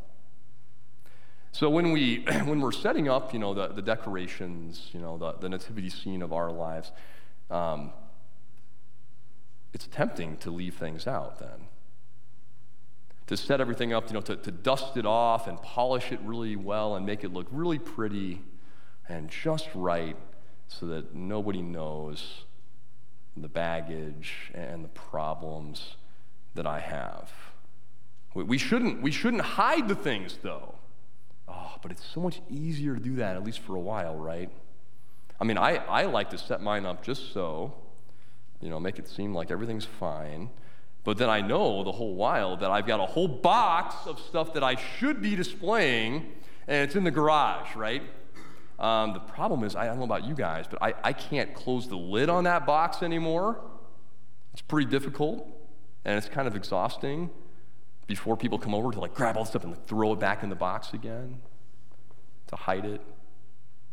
So 1.52 1.70
when, 1.70 1.92
we, 1.92 2.26
when 2.46 2.62
we're 2.62 2.72
setting 2.72 3.08
up, 3.08 3.34
you 3.34 3.40
know, 3.40 3.54
the, 3.54 3.68
the 3.68 3.82
decorations, 3.82 4.90
you 4.92 5.00
know, 5.00 5.18
the, 5.18 5.34
the 5.34 5.50
nativity 5.50 5.90
scene 5.90 6.22
of 6.22 6.34
our 6.34 6.52
lives, 6.52 6.92
um, 7.50 7.92
it's 9.74 9.88
tempting 9.88 10.38
to 10.38 10.52
leave 10.52 10.76
things 10.76 11.08
out 11.08 11.40
then. 11.40 11.68
To 13.28 13.38
set 13.38 13.62
everything 13.62 13.94
up, 13.94 14.08
you 14.08 14.14
know, 14.14 14.22
to, 14.22 14.36
to 14.36 14.52
dust 14.52 14.98
it 14.98 15.06
off 15.06 15.48
and 15.48 15.62
polish 15.62 16.12
it 16.12 16.20
really 16.24 16.56
well 16.56 16.96
and 16.96 17.06
make 17.06 17.24
it 17.24 17.32
look 17.32 17.48
really 17.52 17.78
pretty 17.78 18.42
and 19.08 19.30
just 19.30 19.70
right 19.76 20.16
so 20.68 20.88
that 20.88 21.14
nobody 21.14 21.62
knows 21.62 22.46
the 23.38 23.48
baggage 23.48 24.52
and 24.54 24.84
the 24.84 24.90
problems 24.90 25.96
that 26.56 26.68
I 26.68 26.80
have. 26.80 27.32
We 28.34 28.58
shouldn't, 28.58 29.02
we 29.02 29.12
shouldn't 29.12 29.42
hide 29.42 29.88
the 29.88 29.96
things, 29.96 30.38
though. 30.42 30.76
Oh, 31.48 31.74
but 31.82 31.92
it's 31.92 32.06
so 32.06 32.20
much 32.20 32.42
easier 32.50 32.94
to 32.94 33.00
do 33.00 33.16
that, 33.16 33.36
at 33.36 33.44
least 33.44 33.60
for 33.60 33.76
a 33.76 33.80
while, 33.80 34.16
right? 34.16 34.50
I 35.40 35.44
mean, 35.46 35.58
I, 35.58 35.78
I 35.78 36.04
like 36.04 36.30
to 36.32 36.38
set 36.38 36.62
mine 36.62 36.86
up 36.86 37.04
just 37.04 37.34
so, 37.34 37.74
you 38.62 38.70
know, 38.70 38.80
make 38.80 39.00
it 39.00 39.08
seem 39.08 39.34
like 39.34 39.52
everything's 39.52 39.86
fine. 39.86 40.50
But 41.04 41.18
then 41.18 41.30
I 41.30 41.42
know 41.42 41.84
the 41.84 41.94
whole 41.94 42.14
while 42.14 42.58
that 42.58 42.70
I've 42.70 42.86
got 42.86 43.00
a 43.00 43.06
whole 43.06 43.28
box 43.28 43.96
of 44.06 44.20
stuff 44.20 44.54
that 44.54 44.64
I 44.64 44.76
should 44.76 45.22
be 45.22 45.36
displaying, 45.36 46.34
and 46.68 46.84
it's 46.84 46.96
in 46.96 47.04
the 47.04 47.12
garage, 47.12 47.76
right? 47.76 48.04
Um, 48.80 49.14
the 49.14 49.20
problem 49.20 49.64
is, 49.66 49.76
I 49.76 49.86
don't 49.86 49.98
know 49.98 50.06
about 50.06 50.24
you 50.24 50.34
guys, 50.34 50.66
but 50.70 50.82
I, 50.82 50.94
I 51.04 51.14
can't 51.14 51.54
close 51.54 51.88
the 51.90 51.98
lid 51.98 52.30
on 52.30 52.46
that 52.46 52.66
box 52.66 53.04
anymore. 53.04 53.60
It's 54.54 54.62
pretty 54.62 54.90
difficult, 54.90 55.46
and 56.06 56.18
it's 56.18 56.30
kind 56.30 56.48
of 56.48 56.56
exhausting 56.56 57.30
before 58.08 58.38
people 58.38 58.58
come 58.58 58.74
over 58.74 58.92
to 58.92 59.00
like 59.00 59.14
grab 59.14 59.38
all 59.38 59.44
the 59.44 59.50
stuff 59.50 59.64
and 59.64 59.74
like, 59.74 59.86
throw 59.86 60.14
it 60.14 60.20
back 60.20 60.44
in 60.44 60.50
the 60.50 60.56
box 60.56 60.94
again, 60.94 61.42
to 62.48 62.56
hide 62.56 62.86
it, 62.86 63.02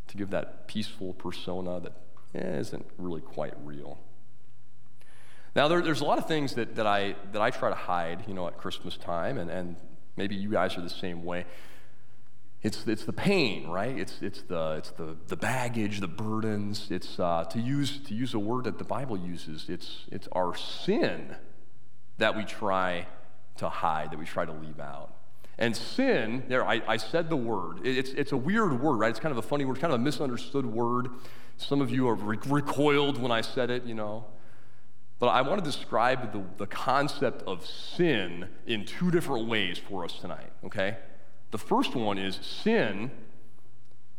to 0.07 0.17
give 0.17 0.31
that 0.31 0.69
peaceful 0.69 1.13
persona 1.15 1.81
that 1.81 1.93
eh, 2.35 2.63
not 2.73 2.83
really 2.97 3.21
quite 3.21 3.55
real. 3.65 3.99
Now, 5.57 5.69
there, 5.69 5.81
there's 5.81 6.01
a 6.01 6.05
lot 6.05 6.19
of 6.19 6.29
things 6.29 6.55
that, 6.55 6.77
that, 6.77 6.87
I, 6.87 7.17
that 7.33 7.43
I 7.43 7.51
try 7.51 7.71
to 7.71 7.75
hide, 7.75 8.25
you 8.29 8.35
know, 8.35 8.47
at 8.47 8.57
Christmas 8.59 8.97
time, 8.97 9.39
and, 9.39 9.51
and 9.51 9.77
maybe 10.17 10.37
you 10.37 10.51
guys 10.51 10.77
are 10.77 10.83
the 10.83 10.91
same 10.91 11.25
way. 11.25 11.45
It's, 12.67 12.85
it's 12.89 13.05
the 13.05 13.13
pain, 13.13 13.69
right? 13.69 13.97
It's, 13.97 14.19
it's, 14.21 14.43
the, 14.43 14.75
it's 14.79 14.91
the, 14.91 15.17
the 15.29 15.37
baggage, 15.37 16.01
the 16.01 16.09
burdens. 16.09 16.89
It's, 16.91 17.21
uh, 17.21 17.45
to, 17.45 17.61
use, 17.61 18.01
to 18.09 18.13
use 18.13 18.35
a 18.35 18.41
word 18.41 18.65
that 18.65 18.79
the 18.79 18.85
Bible 18.85 19.17
uses, 19.17 19.67
it's, 19.69 20.03
it's 20.11 20.27
our 20.33 20.53
sin 20.57 21.37
that 22.19 22.37
we 22.37 22.45
try 22.45 23.07
to 23.59 23.69
hide, 23.69 24.11
that 24.11 24.19
we 24.19 24.25
try 24.25 24.45
to 24.45 24.53
leave 24.53 24.81
out. 24.81 25.15
And 25.59 25.77
sin, 25.77 26.43
there, 26.49 26.67
I, 26.67 26.83
I 26.89 26.97
said 26.97 27.31
the 27.31 27.37
word. 27.37 27.87
It's, 27.87 28.11
it's 28.11 28.33
a 28.33 28.37
weird 28.37 28.83
word, 28.83 28.97
right? 28.97 29.11
It's 29.11 29.21
kind 29.21 29.31
of 29.31 29.39
a 29.39 29.47
funny 29.47 29.65
word, 29.65 29.79
kind 29.79 29.93
of 29.95 30.01
a 30.01 30.03
misunderstood 30.03 30.67
word. 30.67 31.11
Some 31.59 31.81
of 31.81 31.93
you 31.93 32.09
are 32.09 32.17
re- 32.17 32.37
recoiled 32.49 33.23
when 33.23 33.31
I 33.31 33.43
said 33.43 33.71
it, 33.71 33.85
you 33.85 33.95
know. 33.95 34.25
But 35.21 35.29
I 35.29 35.43
want 35.43 35.65
to 35.65 35.71
describe 35.71 36.33
the, 36.33 36.43
the 36.59 36.67
concept 36.67 37.45
of 37.47 37.65
sin 37.65 38.49
in 38.67 38.85
two 38.87 39.13
different 39.13 39.47
ways 39.47 39.79
for 39.79 40.05
us 40.05 40.19
tonight, 40.19 40.51
okay? 40.65 40.97
The 41.57 41.65
first 41.65 41.95
one 41.95 42.19
is 42.19 42.37
sin 42.43 43.11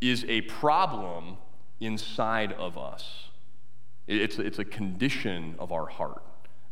is 0.00 0.24
a 0.28 0.40
problem 0.40 1.36
inside 1.78 2.52
of 2.54 2.76
us, 2.76 3.28
it's, 4.08 4.40
it's 4.40 4.58
a 4.58 4.64
condition 4.64 5.54
of 5.60 5.70
our 5.70 5.86
heart. 5.86 6.24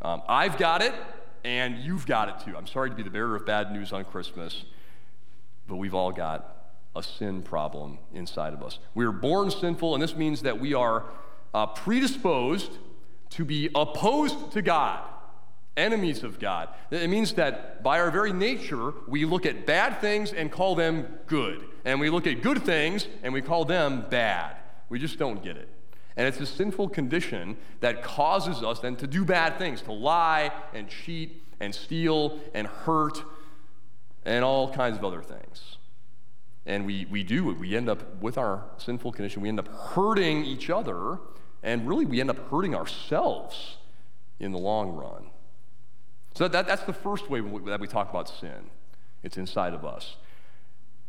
Um, 0.03 0.23
I've 0.29 0.59
got 0.59 0.83
it, 0.83 0.93
and 1.45 1.79
you've 1.79 2.05
got 2.05 2.29
it 2.31 2.45
too. 2.45 2.57
I'm 2.57 2.67
sorry 2.67 2.91
to 2.91 2.97
be 2.97 3.05
the 3.05 3.11
bearer 3.11 3.37
of 3.37 3.47
bad 3.47 3.71
news 3.71 3.93
on 3.93 4.07
Christmas, 4.07 4.65
but 5.69 5.77
we've 5.77 5.95
all 5.95 6.11
got 6.11 6.73
a 6.97 7.03
sin 7.05 7.43
problem 7.43 7.99
inside 8.13 8.53
of 8.53 8.61
us. 8.61 8.81
We 8.93 9.05
are 9.05 9.13
born 9.13 9.53
sinful, 9.53 9.95
and 9.95 10.03
this 10.03 10.17
means 10.17 10.43
that 10.43 10.59
we 10.59 10.75
are 10.75 11.05
uh, 11.55 11.67
predisposed 11.67 12.73
to 13.31 13.45
be 13.45 13.71
opposed 13.73 14.51
to 14.51 14.63
God, 14.63 15.05
enemies 15.77 16.23
of 16.23 16.39
God. 16.39 16.69
It 16.91 17.11
means 17.11 17.35
that 17.35 17.83
by 17.83 18.01
our 18.01 18.11
very 18.11 18.33
nature, 18.33 18.93
we 19.07 19.25
look 19.25 19.47
at 19.47 19.67
bad 19.67 20.01
things 20.01 20.33
and 20.33 20.51
call 20.51 20.75
them 20.75 21.07
good, 21.27 21.65
and 21.85 22.01
we 22.01 22.11
look 22.11 22.27
at 22.27 22.43
good 22.43 22.63
things 22.63 23.07
and 23.23 23.33
we 23.33 23.43
call 23.43 23.65
them 23.65 24.07
bad. 24.09 24.57
We 24.89 24.99
just 24.99 25.19
don't 25.19 25.43
get 25.43 25.57
it. 25.57 25.69
And 26.17 26.27
it's 26.27 26.41
a 26.41 26.47
sinful 26.47 26.89
condition 26.91 27.57
that 27.81 28.03
causes 28.03 28.63
us 28.63 28.81
then 28.81 28.97
to 28.97 29.07
do 29.07 29.25
bad 29.25 29.59
things, 29.59 29.83
to 29.83 29.93
lie 29.93 30.51
and 30.73 30.89
cheat 30.89 31.43
and 31.61 31.75
steal 31.75 32.41
and 32.55 32.67
hurt 32.67 33.23
and 34.25 34.45
all 34.45 34.73
kinds 34.73 34.97
of 34.97 35.05
other 35.05 35.23
things. 35.23 35.77
And 36.65 36.85
we, 36.87 37.07
we 37.11 37.23
do 37.23 37.51
it. 37.51 37.59
We 37.59 37.77
end 37.77 37.89
up, 37.89 38.21
with 38.21 38.39
our 38.39 38.65
sinful 38.79 39.13
condition, 39.13 39.43
we 39.43 39.49
end 39.49 39.61
up 39.61 39.69
hurting 39.69 40.45
each 40.45 40.69
other, 40.69 41.19
and 41.63 41.87
really 41.87 42.07
we 42.07 42.21
end 42.21 42.31
up 42.31 42.51
hurting 42.51 42.75
ourselves 42.75 43.77
in 44.41 44.53
the 44.53 44.59
long 44.59 44.91
run. 44.91 45.31
So 46.37 46.49
that, 46.49 46.67
that's 46.67 46.83
the 46.83 46.93
first 46.93 47.31
way 47.31 47.41
that 47.41 47.81
we 47.81 47.87
talk 47.87 48.11
about 48.11 48.29
sin. 48.29 48.69
It's 49.23 49.39
inside 49.39 49.73
of 49.73 49.87
us. 49.87 50.17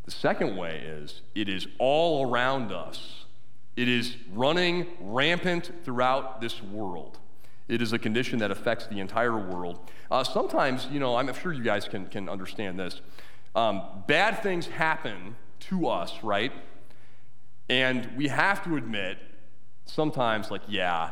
The 0.06 0.12
second 0.12 0.56
way 0.56 0.78
is 0.78 1.20
it 1.36 1.50
is 1.50 1.68
all 1.80 2.32
around 2.32 2.72
us. 2.72 3.26
It 3.76 3.90
is 3.90 4.16
running 4.34 4.88
rampant 5.02 5.70
throughout 5.84 6.40
this 6.40 6.64
world. 6.64 7.20
It 7.68 7.82
is 7.82 7.92
a 7.92 8.00
condition 8.00 8.40
that 8.40 8.52
affects 8.52 8.88
the 8.88 9.02
entire 9.02 9.38
world. 9.38 9.80
Uh, 10.10 10.24
sometimes, 10.24 10.88
you 10.90 11.02
know, 11.02 11.18
I'm 11.18 11.34
sure 11.34 11.52
you 11.52 11.62
guys 11.62 11.90
can, 11.90 12.06
can 12.08 12.30
understand 12.30 12.80
this. 12.80 13.02
Um, 13.54 13.82
bad 14.08 14.42
things 14.42 14.68
happen 14.68 15.36
to 15.60 15.88
us, 15.88 16.24
right? 16.24 16.54
And 17.68 18.16
we 18.16 18.30
have 18.30 18.64
to 18.64 18.78
admit, 18.78 19.18
sometimes, 19.84 20.50
like, 20.50 20.62
yeah, 20.70 21.12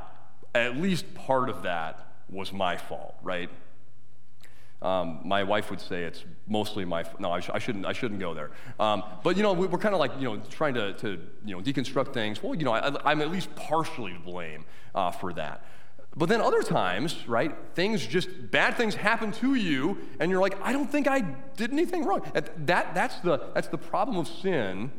at 0.54 0.78
least 0.78 1.14
part 1.16 1.50
of 1.50 1.64
that 1.64 2.14
was 2.30 2.54
my 2.54 2.78
fault, 2.78 3.16
right? 3.22 3.50
Um, 4.86 5.22
my 5.24 5.42
wife 5.42 5.72
would 5.72 5.82
say 5.82 6.04
it's 6.04 6.24
mostly 6.48 6.86
my 6.86 7.04
no 7.18 7.32
I, 7.32 7.40
sh- 7.40 7.50
I, 7.52 7.58
shouldn't 7.58 7.88
I 7.88 7.94
shouldn't 7.94 8.20
go 8.20 8.36
there. 8.36 8.52
Um, 8.80 9.02
but 9.24 9.36
you 9.36 9.42
know 9.42 9.52
we, 9.54 9.66
are 9.66 9.80
kind 9.80 9.96
of 9.96 10.00
like 10.00 10.12
you 10.20 10.26
know 10.26 10.40
trying 10.52 10.76
to, 10.76 10.94
to 10.94 11.20
you 11.44 11.56
know 11.56 11.60
deconstruct 11.60 12.14
things. 12.14 12.44
Well 12.44 12.54
you 12.54 12.66
know 12.66 12.74
I, 12.74 13.12
am 13.12 13.22
at 13.24 13.32
least 13.32 13.54
partially 13.56 14.14
to 14.14 14.20
blame 14.20 14.64
uh, 14.94 15.10
for 15.10 15.34
that. 15.34 15.66
But 16.16 16.30
then 16.30 16.40
other 16.40 16.62
times 16.62 17.28
right 17.28 17.56
things 17.74 18.06
just 18.06 18.30
bad 18.52 18.78
things 18.78 18.94
happen 18.94 19.32
to 19.44 19.56
you 19.56 19.98
and 20.20 20.30
you're 20.30 20.40
like 20.40 20.56
I 20.62 20.72
don't 20.72 20.92
think 20.92 21.08
I 21.08 21.22
did 21.58 21.72
anything 21.72 22.06
wrong. 22.06 22.22
That 22.34 22.94
that's 22.94 23.20
the 23.22 23.42
that's 23.56 23.70
the 23.70 23.80
problem 23.80 24.18
of 24.18 24.28
sin 24.28 24.92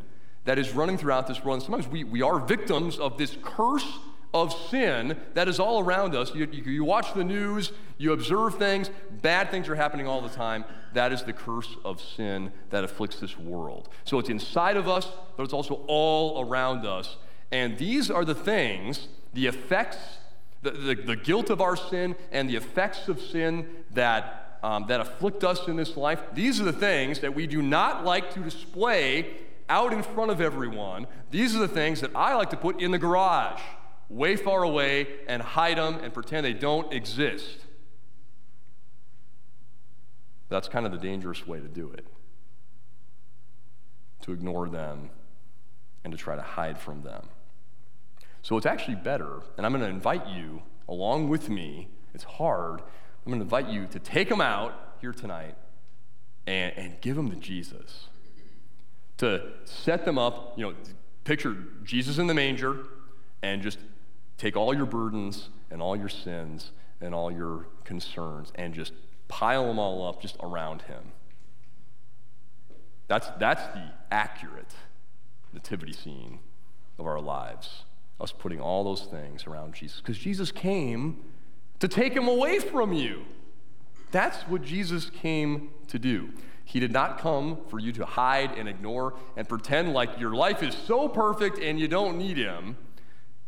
that 0.47 0.59
is 0.59 0.73
running 0.73 0.99
throughout 0.99 1.29
this 1.29 1.45
world. 1.45 1.59
And 1.59 1.63
sometimes 1.63 1.87
we, 1.87 2.03
we 2.03 2.23
are 2.23 2.41
victims 2.41 2.99
of 2.99 3.19
this 3.19 3.37
curse 3.41 3.87
of 4.35 4.53
sin 4.71 5.17
that 5.35 5.49
is 5.49 5.59
all 5.59 5.81
around 5.81 6.15
us. 6.15 6.35
You, 6.35 6.49
you, 6.51 6.63
you, 6.65 6.85
watch 6.85 7.15
the 7.15 7.25
news, 7.25 7.73
you 7.99 8.13
observe 8.13 8.57
things, 8.57 8.91
bad 9.23 9.51
things 9.51 9.69
are 9.69 9.75
happening 9.75 10.07
all 10.07 10.21
the 10.21 10.29
time. 10.29 10.65
That 10.93 11.13
is 11.13 11.23
the 11.23 11.33
curse 11.33 11.75
of 11.85 12.01
sin 12.01 12.53
that 12.71 12.85
afflicts 12.85 13.21
this 13.21 13.39
world. 13.39 13.89
So 14.05 14.19
it's 14.19 14.29
inside 14.29 14.77
of 14.77 14.89
us, 14.89 15.09
but 15.37 15.45
it's 15.45 15.53
also 15.53 15.85
all 15.87 16.41
around 16.41 16.87
us. 16.87 17.17
And 17.53 17.79
these 17.79 18.11
are 18.11 18.25
the 18.25 18.35
things, 18.35 19.09
the 19.33 19.47
effects, 19.47 19.99
the, 20.63 20.71
the, 20.73 20.95
the 20.95 21.17
guilt 21.17 21.51
of 21.51 21.61
our 21.61 21.77
sin 21.77 22.17
and 22.33 22.49
the 22.49 22.57
effects 22.57 23.09
of 23.09 23.21
sin 23.21 23.67
that, 23.93 24.59
um, 24.63 24.87
that 24.89 25.01
afflict 25.01 25.45
us 25.45 25.69
in 25.69 25.77
this 25.77 25.97
life. 25.97 26.21
These 26.35 26.61
are 26.61 26.65
the 26.65 26.73
things 26.73 27.21
that 27.21 27.35
we 27.35 27.47
do 27.47 27.63
not 27.63 28.05
like 28.05 28.33
to 28.35 28.41
display 28.41 29.37
out 29.69 29.93
in 29.93 30.03
front 30.03 30.31
of 30.31 30.41
everyone. 30.41 31.07
These 31.31 31.57
are 31.57 31.59
the 31.59 31.69
things 31.69 32.01
that 32.01 32.11
I 32.15 32.35
like 32.35 32.51
to 32.51 32.57
put 32.57 32.81
in 32.81 32.91
the 32.91 32.99
garage 32.99 33.61
way 34.09 34.37
far 34.37 34.63
away 34.63 35.09
and 35.27 35.43
hide 35.43 35.79
them 35.79 35.97
and 36.03 36.13
pretend 36.13 36.45
they 36.45 36.53
don't 36.53 36.93
exist. 36.93 37.67
That's 40.49 40.69
kind 40.69 40.87
of 40.87 40.93
the 40.93 40.99
dangerous 40.99 41.47
way 41.47 41.61
to 41.61 41.69
do 41.69 41.91
it. 41.91 42.07
To 44.23 44.33
ignore 44.33 44.69
them 44.69 45.11
and 46.05 46.13
to 46.13 46.19
try 46.19 46.37
to 46.37 46.43
hide 46.43 46.79
from 46.79 47.03
them. 47.03 47.29
So 48.43 48.57
it's 48.57 48.67
actually 48.67 48.95
better, 48.95 49.41
and 49.57 49.67
I'm 49.67 49.73
going 49.73 49.83
to 49.83 49.91
invite 49.91 50.29
you 50.29 50.63
along 50.89 51.29
with 51.29 51.49
me. 51.49 51.89
It's 52.15 52.23
hard. 52.23 52.81
I'm 52.81 53.33
going 53.33 53.41
to 53.41 53.45
invite 53.45 53.69
you 53.69 53.87
to 53.89 53.99
take 53.99 54.29
them 54.29 54.41
out 54.41 54.95
here 55.01 55.13
tonight 55.13 55.57
and, 56.47 56.73
and 56.77 57.01
give 57.01 57.17
them 57.17 57.29
to 57.31 57.37
Jesus. 57.37 58.07
To 59.19 59.43
set 59.65 60.05
them 60.05 60.17
up, 60.17 60.57
you 60.57 60.65
know, 60.65 60.75
picture 61.25 61.57
Jesus 61.83 62.19
in 62.19 62.29
the 62.29 62.35
manger 62.35 62.85
and 63.43 63.63
just 63.63 63.79
Take 64.39 64.57
all 64.57 64.75
your 64.75 64.87
burdens 64.87 65.49
and 65.71 65.81
all 65.81 65.97
your 65.97 66.09
sins 66.09 66.73
and 67.01 67.15
all 67.15 67.31
your 67.31 67.67
concerns 67.85 68.53
and 68.55 68.75
just 68.75 68.93
pile 69.29 69.67
them 69.67 69.79
all 69.79 70.07
up 70.07 70.21
just 70.21 70.37
around 70.41 70.83
him. 70.83 71.13
That's, 73.09 73.29
that's 73.39 73.63
the 73.75 73.93
accurate 74.11 74.75
nativity 75.53 75.93
scene 75.93 76.41
of 76.99 77.07
our 77.07 77.21
lives. 77.21 77.85
Us 78.21 78.33
putting 78.33 78.61
all 78.61 78.85
those 78.85 79.03
things 79.03 79.47
around 79.47 79.75
Jesus. 79.75 80.01
Because 80.01 80.19
Jesus 80.19 80.51
came 80.51 81.23
to 81.79 81.89
take 81.89 82.15
him 82.15 82.29
away 82.29 82.59
from 82.59 82.93
you. 82.93 83.23
That's 84.11 84.43
what 84.43 84.63
Jesus 84.63 85.11
came 85.11 85.71
to 85.89 85.99
do. 85.99 86.31
He 86.65 86.81
did 86.81 86.91
not 86.91 87.19
come 87.19 87.59
for 87.69 87.79
you 87.79 87.93
to 87.93 88.05
hide 88.05 88.59
and 88.59 88.69
ignore 88.69 89.15
and 89.37 89.49
pretend 89.49 89.93
like 89.93 90.19
your 90.19 90.35
life 90.35 90.63
is 90.65 90.75
so 90.75 91.09
perfect 91.09 91.59
and 91.59 91.79
you 91.79 91.87
don't 91.87 92.19
need 92.19 92.37
Him. 92.37 92.77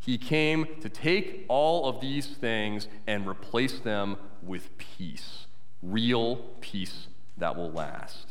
He 0.09 0.17
came 0.17 0.67
to 0.81 0.89
take 0.89 1.45
all 1.49 1.87
of 1.87 2.01
these 2.01 2.29
things 2.29 2.89
and 3.07 3.29
replace 3.29 3.79
them 3.79 4.17
with 4.43 4.79
peace, 4.79 5.47
real 5.83 6.37
peace 6.63 7.09
that 7.37 7.55
will 7.55 7.71
last. 7.71 8.29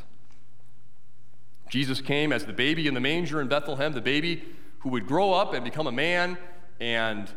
Jesus 1.69 2.01
came 2.01 2.34
as 2.34 2.46
the 2.46 2.51
baby 2.51 2.88
in 2.88 2.96
the 2.96 3.00
manger 3.00 3.39
in 3.39 3.48
Bethlehem, 3.48 3.93
the 3.93 4.01
baby 4.01 4.43
who 4.79 4.89
would 4.89 5.05
grow 5.05 5.34
up 5.34 5.53
and 5.53 5.63
become 5.63 5.86
a 5.86 5.91
man 5.91 6.39
and 6.79 7.29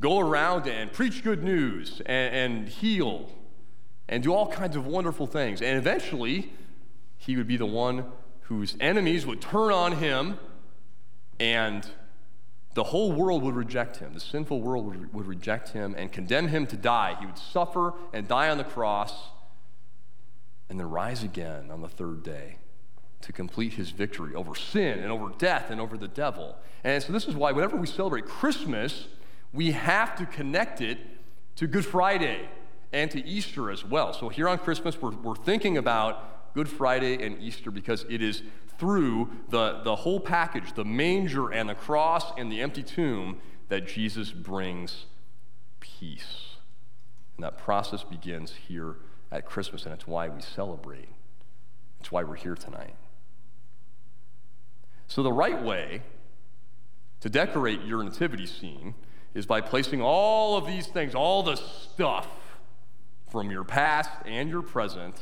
go 0.00 0.18
around 0.18 0.66
and 0.66 0.90
preach 0.90 1.22
good 1.22 1.42
news 1.44 2.00
and, 2.06 2.34
and 2.34 2.68
heal 2.70 3.28
and 4.08 4.22
do 4.22 4.32
all 4.32 4.50
kinds 4.50 4.76
of 4.76 4.86
wonderful 4.86 5.26
things. 5.26 5.60
And 5.60 5.76
eventually, 5.76 6.54
he 7.18 7.36
would 7.36 7.46
be 7.46 7.58
the 7.58 7.66
one 7.66 8.06
whose 8.44 8.78
enemies 8.80 9.26
would 9.26 9.42
turn 9.42 9.72
on 9.72 9.92
him 9.96 10.38
and 11.38 11.86
the 12.74 12.84
whole 12.84 13.12
world 13.12 13.42
would 13.44 13.54
reject 13.54 13.98
him. 13.98 14.14
The 14.14 14.20
sinful 14.20 14.60
world 14.60 14.86
would, 14.86 15.14
would 15.14 15.26
reject 15.26 15.70
him 15.70 15.94
and 15.96 16.10
condemn 16.10 16.48
him 16.48 16.66
to 16.66 16.76
die. 16.76 17.16
He 17.18 17.26
would 17.26 17.38
suffer 17.38 17.94
and 18.12 18.26
die 18.26 18.50
on 18.50 18.58
the 18.58 18.64
cross 18.64 19.14
and 20.68 20.78
then 20.78 20.90
rise 20.90 21.22
again 21.22 21.70
on 21.70 21.82
the 21.82 21.88
third 21.88 22.22
day 22.22 22.56
to 23.20 23.32
complete 23.32 23.74
his 23.74 23.90
victory 23.90 24.34
over 24.34 24.54
sin 24.54 24.98
and 24.98 25.10
over 25.10 25.30
death 25.38 25.70
and 25.70 25.80
over 25.80 25.96
the 25.96 26.08
devil. 26.08 26.56
And 26.82 27.02
so, 27.02 27.12
this 27.12 27.26
is 27.26 27.34
why, 27.34 27.52
whenever 27.52 27.76
we 27.76 27.86
celebrate 27.86 28.26
Christmas, 28.26 29.06
we 29.52 29.70
have 29.70 30.16
to 30.16 30.26
connect 30.26 30.80
it 30.80 30.98
to 31.56 31.66
Good 31.66 31.86
Friday 31.86 32.48
and 32.92 33.10
to 33.12 33.24
Easter 33.24 33.70
as 33.70 33.84
well. 33.84 34.12
So, 34.12 34.28
here 34.28 34.48
on 34.48 34.58
Christmas, 34.58 35.00
we're, 35.00 35.12
we're 35.12 35.36
thinking 35.36 35.78
about 35.78 36.54
Good 36.54 36.68
Friday 36.68 37.24
and 37.24 37.40
Easter 37.40 37.70
because 37.70 38.04
it 38.10 38.20
is 38.20 38.42
through 38.78 39.30
the, 39.48 39.80
the 39.82 39.96
whole 39.96 40.20
package, 40.20 40.74
the 40.74 40.84
manger 40.84 41.50
and 41.50 41.68
the 41.68 41.74
cross 41.74 42.32
and 42.38 42.50
the 42.50 42.60
empty 42.60 42.82
tomb, 42.82 43.40
that 43.68 43.86
Jesus 43.86 44.30
brings 44.30 45.06
peace. 45.80 46.56
And 47.36 47.44
that 47.44 47.58
process 47.58 48.04
begins 48.04 48.54
here 48.68 48.96
at 49.32 49.46
Christmas, 49.46 49.84
and 49.84 49.92
it's 49.92 50.06
why 50.06 50.28
we 50.28 50.40
celebrate. 50.40 51.08
It's 52.00 52.12
why 52.12 52.22
we're 52.22 52.36
here 52.36 52.54
tonight. 52.54 52.94
So, 55.06 55.22
the 55.22 55.32
right 55.32 55.60
way 55.60 56.02
to 57.20 57.28
decorate 57.28 57.82
your 57.82 58.02
nativity 58.02 58.46
scene 58.46 58.94
is 59.34 59.46
by 59.46 59.60
placing 59.60 60.00
all 60.00 60.56
of 60.56 60.66
these 60.66 60.86
things, 60.86 61.14
all 61.14 61.42
the 61.42 61.56
stuff 61.56 62.28
from 63.30 63.50
your 63.50 63.64
past 63.64 64.10
and 64.24 64.48
your 64.48 64.62
present, 64.62 65.16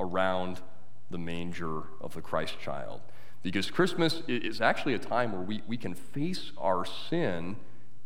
around 0.00 0.60
the 1.10 1.18
manger 1.18 1.84
of 2.00 2.14
the 2.14 2.22
Christ 2.22 2.60
child. 2.60 3.00
Because 3.42 3.70
Christmas 3.70 4.22
is 4.26 4.60
actually 4.60 4.94
a 4.94 4.98
time 4.98 5.32
where 5.32 5.42
we, 5.42 5.62
we 5.66 5.76
can 5.76 5.94
face 5.94 6.52
our 6.58 6.84
sin 6.84 7.56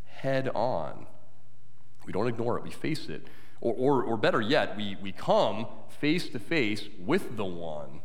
head 0.05 0.49
on. 0.55 1.07
We 2.05 2.13
don't 2.13 2.29
ignore 2.29 2.59
it, 2.59 2.65
we 2.65 2.71
face 2.71 3.09
it. 3.09 3.27
Or, 3.61 3.75
or, 3.75 4.05
or 4.05 4.17
better 4.17 4.41
yet, 4.41 4.77
we, 4.77 4.97
we 5.01 5.13
come 5.13 5.67
face 6.01 6.29
to 6.31 6.39
face 6.39 6.89
with 6.99 7.37
the 7.37 7.45
one 7.45 8.01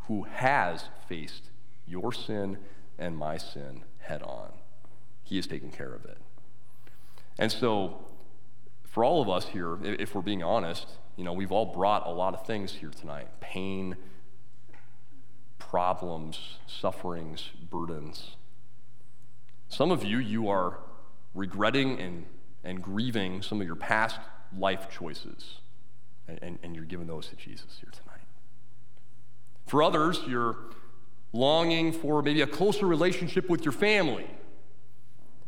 who 0.00 0.22
has 0.24 0.88
faced 1.08 1.50
your 1.86 2.12
sin 2.12 2.58
and 2.98 3.16
my 3.16 3.36
sin 3.36 3.84
head 3.98 4.22
on. 4.22 4.52
He 5.22 5.38
is 5.38 5.46
taking 5.46 5.70
care 5.70 5.92
of 5.92 6.04
it. 6.04 6.18
And 7.38 7.52
so, 7.52 8.06
for 8.84 9.04
all 9.04 9.20
of 9.20 9.28
us 9.28 9.48
here, 9.48 9.78
if 9.82 10.14
we're 10.14 10.22
being 10.22 10.42
honest, 10.42 10.86
you 11.16 11.24
know, 11.24 11.32
we've 11.32 11.52
all 11.52 11.66
brought 11.66 12.06
a 12.06 12.10
lot 12.10 12.34
of 12.34 12.46
things 12.46 12.72
here 12.72 12.90
tonight 12.90 13.28
pain, 13.40 13.96
problems, 15.70 16.58
sufferings, 16.66 17.50
burdens. 17.70 18.36
Some 19.68 19.90
of 19.90 20.04
you, 20.04 20.18
you 20.18 20.48
are 20.48 20.78
regretting 21.34 21.98
and, 22.00 22.26
and 22.62 22.82
grieving 22.82 23.42
some 23.42 23.60
of 23.60 23.66
your 23.66 23.76
past 23.76 24.20
life 24.56 24.88
choices, 24.90 25.60
and, 26.28 26.38
and, 26.42 26.58
and 26.62 26.76
you're 26.76 26.84
giving 26.84 27.06
those 27.06 27.26
to 27.28 27.36
Jesus 27.36 27.78
here 27.80 27.90
tonight. 27.90 28.26
For 29.66 29.82
others, 29.82 30.20
you're 30.26 30.56
longing 31.32 31.92
for 31.92 32.22
maybe 32.22 32.42
a 32.42 32.46
closer 32.46 32.86
relationship 32.86 33.50
with 33.50 33.64
your 33.64 33.72
family. 33.72 34.30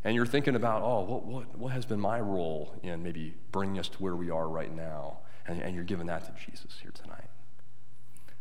And 0.04 0.14
you're 0.14 0.26
thinking 0.26 0.54
about, 0.54 0.82
oh, 0.82 1.02
what, 1.02 1.24
what, 1.24 1.58
what 1.58 1.72
has 1.72 1.84
been 1.84 2.00
my 2.00 2.20
role 2.20 2.74
in 2.82 3.02
maybe 3.02 3.34
bringing 3.52 3.78
us 3.78 3.88
to 3.88 3.98
where 3.98 4.16
we 4.16 4.30
are 4.30 4.48
right 4.48 4.74
now? 4.74 5.18
And, 5.46 5.62
and 5.62 5.74
you're 5.74 5.84
giving 5.84 6.06
that 6.06 6.24
to 6.24 6.44
Jesus 6.44 6.78
here 6.80 6.92
tonight. 6.92 7.17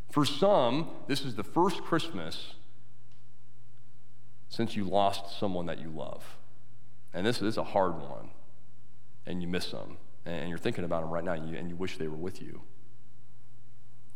For 0.10 0.26
some, 0.26 0.90
this 1.08 1.24
is 1.24 1.36
the 1.36 1.44
first 1.44 1.84
Christmas 1.84 2.54
since 4.50 4.76
you 4.76 4.86
lost 4.86 5.38
someone 5.40 5.66
that 5.66 5.80
you 5.80 5.90
love. 5.90 6.38
And 7.14 7.26
this 7.26 7.42
is 7.42 7.58
a 7.58 7.64
hard 7.64 8.00
one. 8.00 8.30
And 9.26 9.42
you 9.42 9.48
miss 9.48 9.72
them. 9.72 9.98
And 10.26 10.50
you're 10.50 10.58
thinking 10.58 10.84
about 10.84 11.02
them 11.02 11.10
right 11.10 11.24
now, 11.24 11.34
and 11.34 11.50
you, 11.50 11.58
and 11.58 11.70
you 11.70 11.76
wish 11.76 11.98
they 11.98 12.08
were 12.08 12.18
with 12.18 12.42
you. 12.42 12.62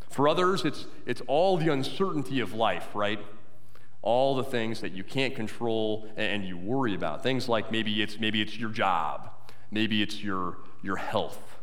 For 0.10 0.27
others, 0.27 0.65
it's, 0.65 0.86
it's 1.06 1.21
all 1.27 1.58
the 1.58 1.71
uncertainty 1.71 2.41
of 2.41 2.54
life, 2.54 2.89
right? 2.93 3.19
All 4.01 4.36
the 4.36 4.43
things 4.43 4.82
that 4.82 4.91
you 4.91 5.06
can't 5.06 5.34
control 5.36 6.10
and 6.17 6.43
you 6.43 6.58
worry 6.58 6.95
about. 6.95 7.23
Things 7.23 7.47
like 7.47 7.71
maybe 7.71 8.01
it's, 8.01 8.19
maybe 8.19 8.41
it's 8.41 8.58
your 8.58 8.71
job, 8.71 9.32
maybe 9.71 10.01
it's 10.01 10.21
your, 10.21 10.58
your 10.84 10.97
health, 10.97 11.60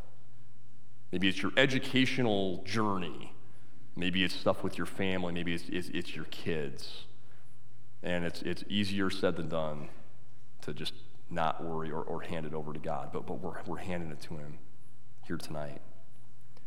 maybe 1.13 1.29
it's 1.29 1.43
your 1.43 1.53
educational 1.59 2.63
journey, 2.65 3.35
maybe 3.99 4.23
it's 4.23 4.35
stuff 4.35 4.63
with 4.63 4.79
your 4.79 4.87
family, 4.87 5.33
maybe 5.33 5.53
it's, 5.53 5.65
it's, 5.69 5.89
it's 5.89 6.15
your 6.15 6.25
kids. 6.27 7.05
And 8.03 8.25
it's, 8.25 8.43
it's 8.43 8.63
easier 8.69 9.11
said 9.11 9.37
than 9.37 9.49
done 9.49 9.89
to 10.63 10.73
just 10.73 10.95
not 11.29 11.63
worry 11.63 11.91
or, 11.91 12.03
or 12.03 12.23
hand 12.23 12.47
it 12.47 12.55
over 12.55 12.73
to 12.73 12.79
God, 12.79 13.11
but, 13.13 13.27
but 13.27 13.41
we're, 13.41 13.61
we're 13.67 13.79
handing 13.79 14.11
it 14.13 14.21
to 14.23 14.37
Him 14.37 14.59
here 15.27 15.37
tonight. 15.37 15.83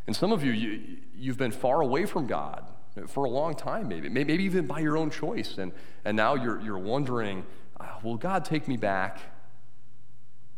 And 0.06 0.16
some 0.16 0.34
of 0.34 0.44
you, 0.44 0.52
you, 0.52 0.98
you've 1.16 1.38
been 1.38 1.52
far 1.52 1.80
away 1.82 2.06
from 2.06 2.28
God 2.28 2.66
for 3.08 3.24
a 3.24 3.30
long 3.30 3.56
time, 3.56 3.88
maybe, 3.88 4.10
maybe 4.10 4.34
even 4.44 4.68
by 4.68 4.80
your 4.80 4.98
own 4.98 5.10
choice. 5.10 5.58
And, 5.58 5.72
and 6.04 6.18
now 6.18 6.36
you're, 6.36 6.60
you're 6.60 6.78
wondering, 6.78 7.46
uh, 7.80 7.86
will 8.04 8.18
God 8.18 8.44
take 8.44 8.68
me 8.68 8.76
back? 8.76 9.20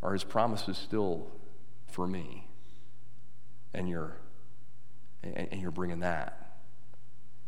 Are 0.01 0.13
his 0.13 0.23
promises 0.23 0.77
still 0.77 1.27
for 1.85 2.07
me? 2.07 2.47
And 3.75 3.87
you're, 3.87 4.17
and, 5.21 5.49
and 5.51 5.61
you're 5.61 5.71
bringing 5.71 5.99
that 5.99 6.42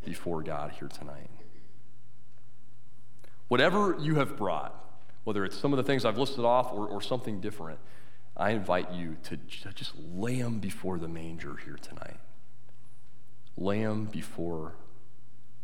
before 0.04 0.42
God 0.44 0.72
here 0.80 0.88
tonight. 0.88 1.30
Whatever 3.48 3.96
you 4.00 4.16
have 4.16 4.36
brought, 4.36 4.76
whether 5.24 5.46
it's 5.46 5.58
some 5.58 5.74
of 5.74 5.78
the 5.78 5.84
things 5.84 6.06
I've 6.06 6.18
listed 6.18 6.46
off 6.46 6.72
or, 6.72 6.88
or 6.88 7.02
something 7.02 7.40
different, 7.40 7.80
I 8.38 8.52
invite 8.52 8.92
you 8.92 9.18
to 9.24 9.38
just 9.74 9.94
lay 10.14 10.42
them 10.42 10.60
before 10.60 10.98
the 10.98 11.08
manger 11.08 11.56
here 11.64 11.78
tonight. 11.82 12.18
Lay 13.58 13.84
them 13.84 14.06
before 14.06 14.74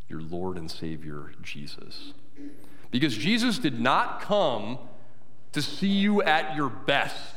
your 0.08 0.22
Lord 0.22 0.58
and 0.58 0.70
Savior, 0.72 1.32
Jesus. 1.42 2.14
Because 2.92 3.18
Jesus 3.18 3.58
did 3.58 3.80
not 3.80 4.22
come 4.22 4.78
to 5.52 5.62
see 5.62 5.88
you 5.88 6.22
at 6.22 6.56
your 6.56 6.70
best. 6.70 7.36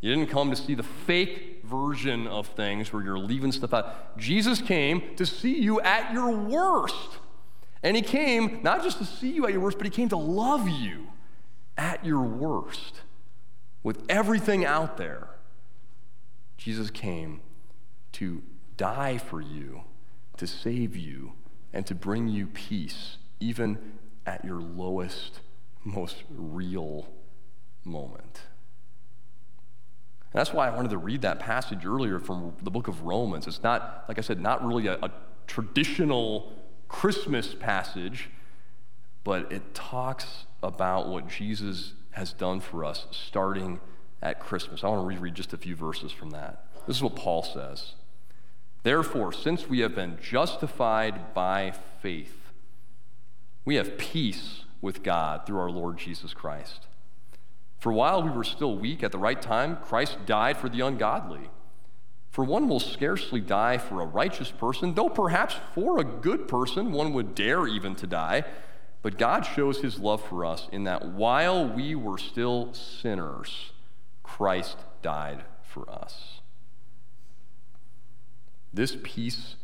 He 0.00 0.08
didn't 0.08 0.28
come 0.28 0.50
to 0.50 0.56
see 0.56 0.74
the 0.74 0.82
fake 0.82 1.49
version 1.64 2.26
of 2.26 2.46
things 2.48 2.92
where 2.92 3.02
you're 3.02 3.18
leaving 3.18 3.52
stuff 3.52 3.74
out. 3.74 4.18
Jesus 4.18 4.60
came 4.60 5.14
to 5.16 5.26
see 5.26 5.60
you 5.60 5.80
at 5.80 6.12
your 6.12 6.30
worst. 6.30 7.18
And 7.82 7.96
he 7.96 8.02
came 8.02 8.60
not 8.62 8.82
just 8.82 8.98
to 8.98 9.04
see 9.04 9.30
you 9.30 9.46
at 9.46 9.52
your 9.52 9.60
worst, 9.60 9.78
but 9.78 9.86
he 9.86 9.90
came 9.90 10.08
to 10.10 10.16
love 10.16 10.68
you 10.68 11.08
at 11.76 12.04
your 12.04 12.20
worst 12.20 13.02
with 13.82 14.04
everything 14.08 14.64
out 14.64 14.96
there, 14.96 15.28
Jesus 16.56 16.90
came 16.90 17.40
to 18.12 18.42
die 18.76 19.18
for 19.18 19.40
you, 19.40 19.82
to 20.36 20.46
save 20.46 20.96
you, 20.96 21.32
and 21.72 21.86
to 21.86 21.94
bring 21.94 22.28
you 22.28 22.46
peace, 22.46 23.16
even 23.38 23.78
at 24.26 24.44
your 24.44 24.60
lowest, 24.60 25.40
most 25.84 26.24
real 26.30 27.08
moment. 27.84 28.42
And 30.32 30.38
that's 30.38 30.52
why 30.52 30.68
I 30.68 30.74
wanted 30.74 30.90
to 30.90 30.98
read 30.98 31.22
that 31.22 31.40
passage 31.40 31.84
earlier 31.84 32.20
from 32.20 32.54
the 32.62 32.70
book 32.70 32.86
of 32.86 33.02
Romans. 33.02 33.46
It's 33.46 33.62
not, 33.62 34.04
like 34.08 34.18
I 34.18 34.20
said, 34.20 34.40
not 34.40 34.64
really 34.64 34.86
a, 34.86 34.94
a 35.02 35.10
traditional 35.46 36.52
Christmas 36.88 37.54
passage, 37.54 38.30
but 39.24 39.50
it 39.50 39.74
talks 39.74 40.46
about 40.62 41.08
what 41.08 41.28
Jesus 41.28 41.94
has 42.12 42.32
done 42.32 42.60
for 42.60 42.84
us 42.84 43.06
starting 43.10 43.80
at 44.22 44.40
Christmas. 44.40 44.84
I 44.84 44.88
want 44.88 45.02
to 45.02 45.06
reread 45.06 45.34
just 45.34 45.52
a 45.52 45.56
few 45.56 45.74
verses 45.74 46.12
from 46.12 46.30
that. 46.30 46.66
This 46.86 46.96
is 46.96 47.02
what 47.02 47.16
Paul 47.16 47.42
says. 47.42 47.94
Therefore, 48.82 49.32
since 49.32 49.68
we 49.68 49.80
have 49.80 49.94
been 49.94 50.18
justified 50.22 51.34
by 51.34 51.72
faith, 52.00 52.52
we 53.64 53.74
have 53.74 53.98
peace 53.98 54.64
with 54.80 55.02
God 55.02 55.46
through 55.46 55.58
our 55.58 55.70
Lord 55.70 55.98
Jesus 55.98 56.32
Christ. 56.32 56.86
For 57.80 57.92
while 57.92 58.22
we 58.22 58.30
were 58.30 58.44
still 58.44 58.76
weak 58.76 59.02
at 59.02 59.10
the 59.10 59.18
right 59.18 59.40
time, 59.40 59.78
Christ 59.78 60.18
died 60.26 60.58
for 60.58 60.68
the 60.68 60.82
ungodly. 60.82 61.48
For 62.30 62.44
one 62.44 62.68
will 62.68 62.78
scarcely 62.78 63.40
die 63.40 63.78
for 63.78 64.00
a 64.00 64.06
righteous 64.06 64.50
person, 64.50 64.94
though 64.94 65.08
perhaps 65.08 65.56
for 65.74 65.98
a 65.98 66.04
good 66.04 66.46
person 66.46 66.92
one 66.92 67.12
would 67.14 67.34
dare 67.34 67.66
even 67.66 67.96
to 67.96 68.06
die. 68.06 68.44
But 69.02 69.18
God 69.18 69.46
shows 69.46 69.80
his 69.80 69.98
love 69.98 70.22
for 70.22 70.44
us 70.44 70.68
in 70.70 70.84
that 70.84 71.06
while 71.06 71.66
we 71.66 71.94
were 71.94 72.18
still 72.18 72.72
sinners, 72.74 73.72
Christ 74.22 74.76
died 75.00 75.44
for 75.64 75.90
us. 75.90 76.40
This 78.72 78.96
peace 79.02 79.56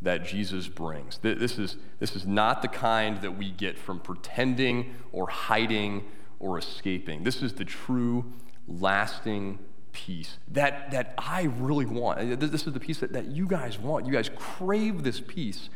that 0.00 0.24
Jesus 0.24 0.68
brings, 0.68 1.18
this 1.18 1.58
is, 1.58 1.76
this 1.98 2.14
is 2.14 2.24
not 2.24 2.62
the 2.62 2.68
kind 2.68 3.20
that 3.20 3.36
we 3.36 3.50
get 3.50 3.76
from 3.76 3.98
pretending 3.98 4.94
or 5.10 5.28
hiding 5.28 6.04
or 6.38 6.58
escaping. 6.58 7.24
This 7.24 7.42
is 7.42 7.54
the 7.54 7.64
true, 7.64 8.32
lasting 8.66 9.58
peace 9.92 10.38
that, 10.48 10.90
that 10.90 11.14
I 11.18 11.42
really 11.58 11.86
want. 11.86 12.40
This 12.40 12.66
is 12.66 12.72
the 12.72 12.80
peace 12.80 12.98
that, 12.98 13.12
that 13.12 13.26
you 13.26 13.46
guys 13.46 13.78
want. 13.78 14.06
You 14.06 14.12
guys 14.12 14.30
crave 14.36 15.02
this 15.02 15.20
peace. 15.20 15.70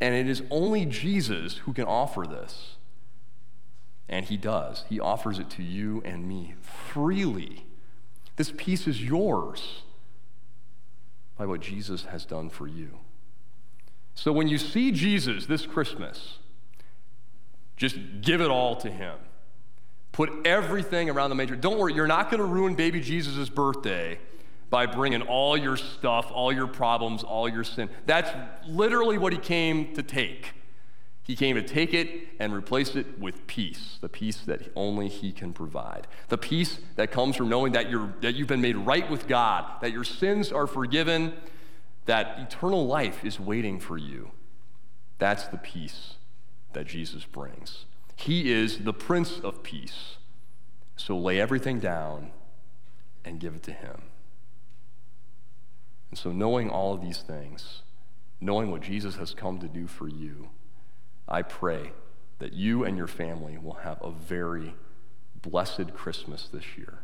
And 0.00 0.14
it 0.14 0.28
is 0.28 0.42
only 0.50 0.86
Jesus 0.86 1.58
who 1.58 1.72
can 1.72 1.84
offer 1.84 2.24
this. 2.26 2.76
And 4.08 4.24
he 4.24 4.36
does. 4.36 4.84
He 4.88 4.98
offers 4.98 5.38
it 5.38 5.50
to 5.50 5.62
you 5.62 6.02
and 6.04 6.26
me 6.26 6.54
freely. 6.60 7.66
This 8.36 8.52
peace 8.56 8.86
is 8.86 9.02
yours 9.02 9.82
by 11.36 11.46
what 11.46 11.60
Jesus 11.60 12.06
has 12.06 12.24
done 12.24 12.48
for 12.48 12.66
you. 12.66 12.98
So 14.14 14.32
when 14.32 14.48
you 14.48 14.58
see 14.58 14.90
Jesus 14.90 15.46
this 15.46 15.66
Christmas, 15.66 16.38
just 17.76 17.96
give 18.20 18.40
it 18.40 18.50
all 18.50 18.74
to 18.76 18.90
him. 18.90 19.16
Put 20.12 20.46
everything 20.46 21.10
around 21.10 21.30
the 21.30 21.36
manger. 21.36 21.56
Don't 21.56 21.78
worry, 21.78 21.94
you're 21.94 22.06
not 22.06 22.30
going 22.30 22.40
to 22.40 22.46
ruin 22.46 22.74
baby 22.74 23.00
Jesus' 23.00 23.48
birthday 23.48 24.18
by 24.70 24.86
bringing 24.86 25.22
all 25.22 25.56
your 25.56 25.76
stuff, 25.76 26.30
all 26.32 26.52
your 26.52 26.66
problems, 26.66 27.22
all 27.22 27.48
your 27.48 27.64
sin. 27.64 27.88
That's 28.06 28.30
literally 28.66 29.18
what 29.18 29.32
he 29.32 29.38
came 29.38 29.94
to 29.94 30.02
take. 30.02 30.52
He 31.28 31.36
came 31.36 31.56
to 31.56 31.62
take 31.62 31.92
it 31.92 32.08
and 32.38 32.54
replace 32.54 32.96
it 32.96 33.18
with 33.18 33.46
peace, 33.46 33.98
the 34.00 34.08
peace 34.08 34.38
that 34.46 34.72
only 34.74 35.08
He 35.08 35.30
can 35.30 35.52
provide. 35.52 36.06
The 36.28 36.38
peace 36.38 36.78
that 36.96 37.10
comes 37.10 37.36
from 37.36 37.50
knowing 37.50 37.72
that, 37.72 37.90
you're, 37.90 38.14
that 38.22 38.34
you've 38.34 38.48
been 38.48 38.62
made 38.62 38.78
right 38.78 39.08
with 39.10 39.28
God, 39.28 39.66
that 39.82 39.92
your 39.92 40.04
sins 40.04 40.50
are 40.50 40.66
forgiven, 40.66 41.34
that 42.06 42.38
eternal 42.38 42.86
life 42.86 43.26
is 43.26 43.38
waiting 43.38 43.78
for 43.78 43.98
you. 43.98 44.30
That's 45.18 45.46
the 45.48 45.58
peace 45.58 46.14
that 46.72 46.86
Jesus 46.86 47.26
brings. 47.26 47.84
He 48.18 48.50
is 48.50 48.78
the 48.78 48.92
Prince 48.92 49.38
of 49.38 49.62
Peace. 49.62 50.16
So 50.96 51.16
lay 51.16 51.40
everything 51.40 51.78
down 51.78 52.32
and 53.24 53.38
give 53.38 53.54
it 53.54 53.62
to 53.64 53.72
Him. 53.72 54.02
And 56.10 56.18
so, 56.18 56.32
knowing 56.32 56.68
all 56.68 56.92
of 56.94 57.00
these 57.00 57.18
things, 57.18 57.82
knowing 58.40 58.72
what 58.72 58.80
Jesus 58.80 59.16
has 59.16 59.34
come 59.34 59.60
to 59.60 59.68
do 59.68 59.86
for 59.86 60.08
you, 60.08 60.48
I 61.28 61.42
pray 61.42 61.92
that 62.40 62.52
you 62.52 62.84
and 62.84 62.96
your 62.96 63.06
family 63.06 63.56
will 63.56 63.74
have 63.74 63.98
a 64.02 64.10
very 64.10 64.74
blessed 65.40 65.94
Christmas 65.94 66.48
this 66.52 66.76
year. 66.76 67.00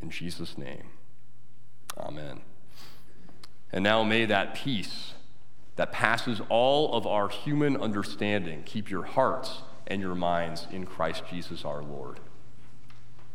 In 0.00 0.08
Jesus' 0.08 0.56
name, 0.56 0.84
amen. 1.98 2.40
And 3.70 3.84
now 3.84 4.02
may 4.02 4.24
that 4.24 4.54
peace 4.54 5.12
that 5.76 5.92
passes 5.92 6.40
all 6.48 6.94
of 6.94 7.06
our 7.06 7.28
human 7.28 7.76
understanding 7.76 8.62
keep 8.64 8.88
your 8.90 9.04
hearts 9.04 9.62
and 9.90 10.00
your 10.00 10.14
minds 10.14 10.66
in 10.72 10.86
Christ 10.86 11.24
Jesus 11.28 11.64
our 11.64 11.82
Lord. 11.82 12.20